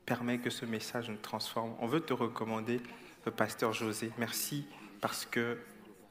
[0.06, 1.74] Permets que ce message nous transforme.
[1.80, 2.80] On veut te recommander
[3.26, 4.12] le pasteur José.
[4.16, 4.64] Merci
[5.00, 5.58] parce que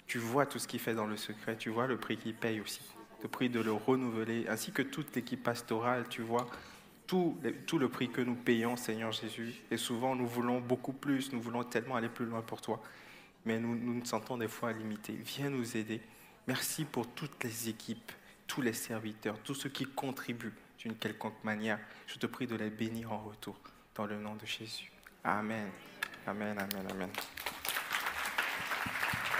[0.06, 1.56] tu vois tout ce qu'il fait dans le secret.
[1.56, 2.82] Tu vois le prix qu'il paye aussi.
[3.22, 6.10] Le prix de le renouveler, ainsi que toute l'équipe pastorale.
[6.10, 6.48] Tu vois
[7.08, 9.56] tout, tout le prix que nous payons, Seigneur Jésus.
[9.72, 11.32] Et souvent, nous voulons beaucoup plus.
[11.32, 12.84] Nous voulons tellement aller plus loin pour toi
[13.46, 15.14] mais nous, nous sentons des fois limités.
[15.14, 16.02] Viens nous aider.
[16.48, 18.12] Merci pour toutes les équipes,
[18.48, 21.80] tous les serviteurs, tous ceux qui contribuent d'une quelconque manière.
[22.08, 23.58] Je te prie de les bénir en retour,
[23.96, 24.92] dans le nom de Jésus.
[25.24, 25.70] Amen.
[26.28, 27.10] Amen, amen, amen.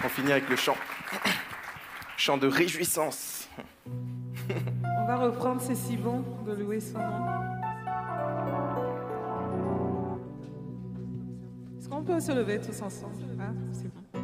[0.02, 0.76] On finit avec le chant.
[2.16, 3.48] Chant de réjouissance.
[3.86, 7.53] On va reprendre C'est si bon de louer son nom.
[12.04, 13.14] Peut se lever tous ensemble.
[13.40, 13.54] Hein
[13.88, 14.20] bon.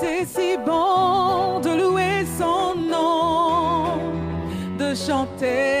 [0.00, 3.98] C'est si bon de louer son nom,
[4.78, 5.75] de chanter